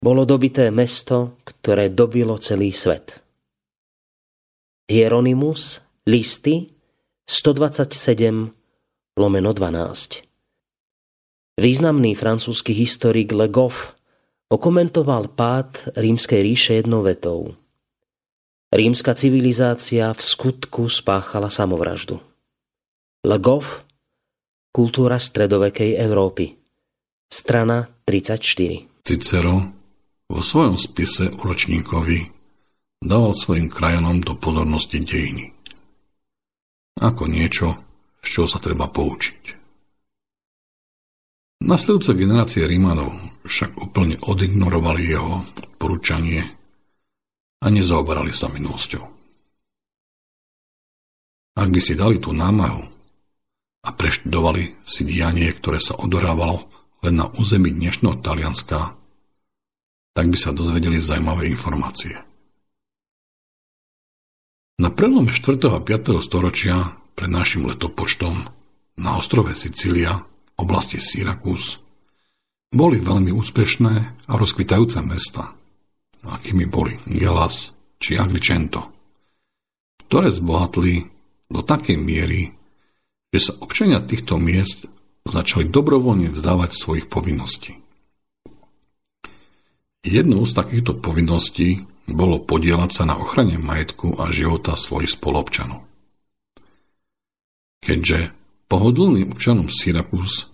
[0.00, 3.24] Bolo dobité mesto, ktoré dobilo celý svet.
[4.88, 6.68] Hieronymus, listy
[7.24, 8.52] 127
[9.16, 10.28] lomeno 12.
[11.56, 13.96] Významný francúzsky historik Le Goff
[14.52, 17.56] okomentoval pád rímskej ríše jednou vetou.
[18.74, 22.18] Rímska civilizácia v skutku spáchala samovraždu.
[23.22, 23.86] Le Goff,
[24.74, 26.58] Kultúra stredovekej Európy.
[27.30, 29.06] Strana 34.
[29.06, 29.54] Cicero
[30.26, 32.26] vo svojom spise ročníkovi
[32.98, 35.54] dával svojim krajanom do pozornosti dejiny.
[36.98, 37.78] Ako niečo,
[38.18, 39.42] z čoho sa treba poučiť.
[41.62, 43.14] Nasledujúce generácie Rímanov
[43.46, 46.63] však úplne odignorovali jeho odporúčanie
[47.60, 49.04] a nezaoberali sa minulosťou.
[51.54, 52.82] Ak by si dali tú námahu
[53.84, 56.66] a preštudovali si dianie, ktoré sa odohrávalo
[57.06, 58.96] len na území dnešného Talianska,
[60.14, 62.16] tak by sa dozvedeli zaujímavé informácie.
[64.82, 65.54] Na prelome 4.
[65.70, 66.18] a 5.
[66.18, 68.34] storočia pred našim letopočtom
[68.98, 70.10] na ostrove Sicília
[70.58, 71.78] oblasti Syrakus
[72.74, 73.94] boli veľmi úspešné
[74.26, 75.54] a rozkvitajúce mesta,
[76.28, 78.80] akými boli Gelas či Agricento,
[80.08, 81.04] ktoré zbohatli
[81.50, 82.52] do takej miery,
[83.34, 84.88] že sa občania týchto miest
[85.24, 87.76] začali dobrovoľne vzdávať svojich povinností.
[90.04, 95.80] Jednou z takýchto povinností bolo podielať sa na ochrane majetku a života svojich spolobčanov.
[97.80, 100.48] Keďže Pohodlným občanom Syrakus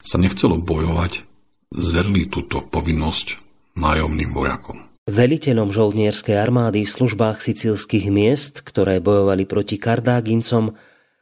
[0.00, 1.22] sa nechcelo bojovať,
[1.70, 3.43] zverili túto povinnosť
[3.74, 4.86] nájomným vojakom.
[5.04, 10.72] Veliteľom žoldnierskej armády v službách sicilských miest, ktoré bojovali proti Kardágincom,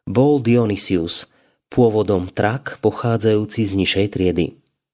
[0.07, 1.27] bol Dionysius,
[1.67, 4.47] pôvodom trak pochádzajúci z nižšej triedy.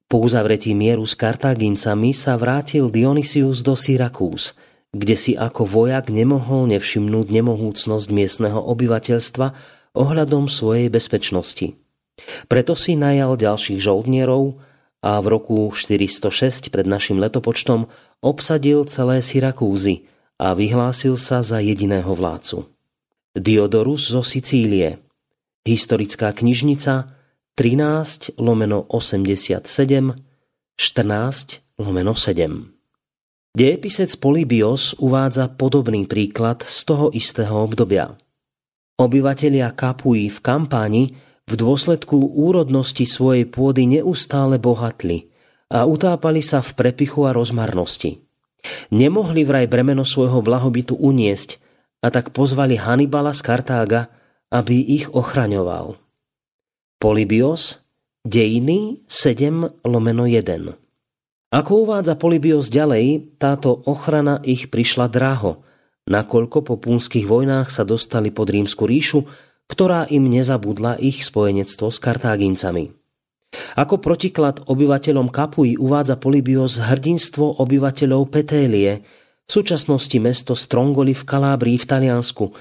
[0.09, 4.57] Po uzavretí mieru s Kartágincami sa vrátil Dionysius do Syrakús,
[4.89, 9.47] kde si ako vojak nemohol nevšimnúť nemohúcnosť miestneho obyvateľstva
[9.93, 11.77] ohľadom svojej bezpečnosti.
[12.49, 14.57] Preto si najal ďalších žoldnierov
[14.99, 17.87] a v roku 406 pred našim letopočtom
[18.19, 20.07] obsadil celé Syrakúzy
[20.39, 22.67] a vyhlásil sa za jediného vládcu.
[23.35, 24.99] Diodorus zo Sicílie.
[25.63, 27.15] Historická knižnica
[27.55, 29.63] 13 lomeno 87
[30.79, 38.15] 14 lomeno 7 Dejepisec Polybios uvádza podobný príklad z toho istého obdobia–
[38.99, 41.03] Obyvatelia Kapuji v kampáni
[41.49, 45.33] v dôsledku úrodnosti svojej pôdy neustále bohatli
[45.73, 48.21] a utápali sa v prepichu a rozmarnosti.
[48.93, 51.57] Nemohli vraj bremeno svojho blahobytu uniesť
[52.05, 54.13] a tak pozvali Hannibala z Kartága,
[54.53, 55.97] aby ich ochraňoval.
[57.01, 57.81] Polybios,
[58.21, 60.77] dejiny 7 lomeno 1.
[61.49, 65.57] Ako uvádza Polybios ďalej, táto ochrana ich prišla draho–
[66.09, 69.29] nakoľko po púnskych vojnách sa dostali pod rímsku ríšu,
[69.69, 72.91] ktorá im nezabudla ich spojenectvo s Kartágincami.
[73.77, 79.05] Ako protiklad obyvateľom Kapuji uvádza Polybios hrdinstvo obyvateľov Petélie,
[79.49, 82.53] v súčasnosti mesto Strongoli v Kalábrii v Taliansku,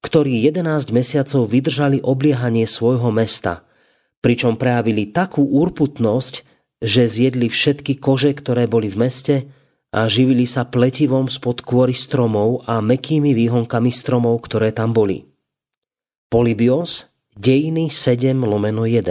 [0.00, 3.68] ktorí 11 mesiacov vydržali obliehanie svojho mesta,
[4.24, 6.34] pričom prejavili takú úrputnosť,
[6.80, 9.36] že zjedli všetky kože, ktoré boli v meste,
[9.92, 15.29] a živili sa pletivom spod kôry stromov a mekými výhonkami stromov, ktoré tam boli.
[16.30, 19.02] Polybios, dejiny 7 lomeno 1.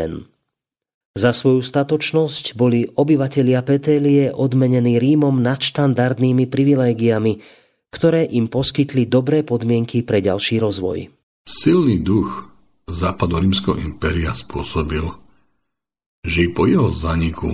[1.19, 7.43] Za svoju statočnosť boli obyvatelia Petélie odmenení Rímom nadštandardnými privilégiami,
[7.91, 11.11] ktoré im poskytli dobré podmienky pre ďalší rozvoj.
[11.43, 12.47] Silný duch
[12.87, 15.03] západorímskeho impéria spôsobil,
[16.23, 17.51] že po jeho zaniku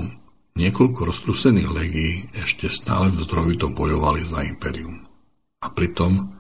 [0.55, 5.03] Niekoľko roztrusených legií ešte stále vzdrojito bojovali za imperium.
[5.59, 6.32] A pritom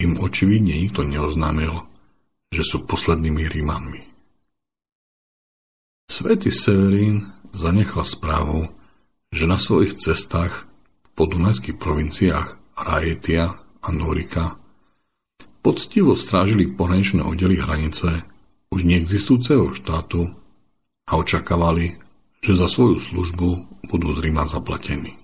[0.00, 1.89] im očividne nikto neoznámil,
[2.50, 4.02] že sú poslednými Rímanmi.
[6.10, 8.66] Svetý Severín zanechal správu,
[9.30, 10.66] že na svojich cestách
[11.06, 14.58] v podunajských provinciách Raetia a Norika
[15.62, 18.26] poctivo strážili pohraničné oddely hranice
[18.74, 20.34] už neexistujúceho štátu
[21.06, 21.98] a očakávali,
[22.42, 23.48] že za svoju službu
[23.90, 25.14] budú z Ríma zaplatení.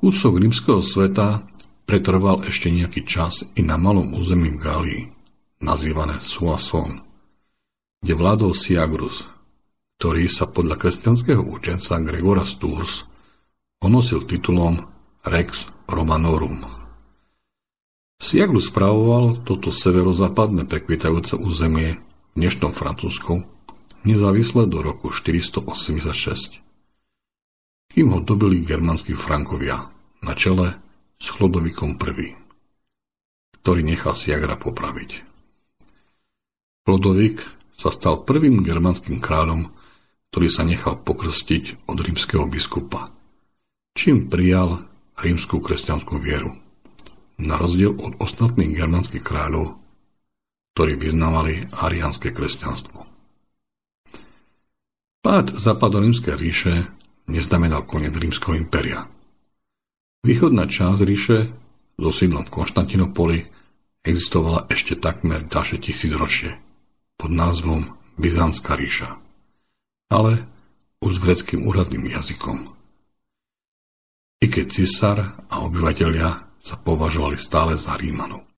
[0.00, 1.44] Kúsok rímskeho sveta
[1.90, 5.02] pretrval ešte nejaký čas i na malom území v Gálii,
[5.58, 7.02] nazývané Suason,
[7.98, 9.26] kde vládol Siagrus,
[9.98, 13.10] ktorý sa podľa kresťanského učenca Gregora Sturs
[13.82, 14.86] onosil titulom
[15.26, 16.62] Rex Romanorum.
[18.22, 23.42] Siagrus spravoval toto severozápadné prekvitajúce územie v dnešnom Francúzsku
[24.06, 26.62] nezávisle do roku 486,
[27.90, 29.90] kým ho dobili germanskí Frankovia
[30.22, 30.78] na čele
[31.20, 32.32] s Chlodovikom I,
[33.60, 35.28] ktorý nechal Siagra popraviť.
[36.88, 39.68] Chlodovik sa stal prvým germanským kráľom,
[40.32, 43.12] ktorý sa nechal pokrstiť od rímskeho biskupa,
[43.92, 44.88] čím prijal
[45.20, 46.56] rímskú kresťanskú vieru.
[47.40, 49.76] Na rozdiel od ostatných germanských kráľov,
[50.76, 53.04] ktorí vyznávali ariánske kresťanstvo.
[55.20, 56.74] Pád západorímskej ríše
[57.28, 59.04] neznamenal koniec rímskeho impéria.
[60.20, 61.38] Východná časť ríše
[61.96, 63.38] so sídlom v Konštantinopoli
[64.04, 66.60] existovala ešte takmer ďalšie tisícročie
[67.16, 69.16] pod názvom Byzantská ríša,
[70.12, 70.44] ale
[71.00, 72.68] už s greckým úradným jazykom.
[74.40, 75.18] I keď cisár
[75.48, 78.49] a obyvateľia sa považovali stále za Rímanov.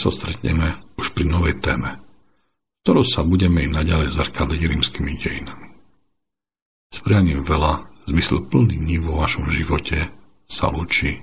[0.00, 2.00] Sa stretneme už pri novej téme,
[2.80, 5.68] ktorou sa budeme i naďalej zrkadliť rímskymi dejinami.
[6.88, 10.08] S prianím veľa zmysl plný dní vo vašom živote
[10.48, 11.20] sa lúči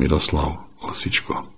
[0.00, 1.55] Miroslav Lesičko.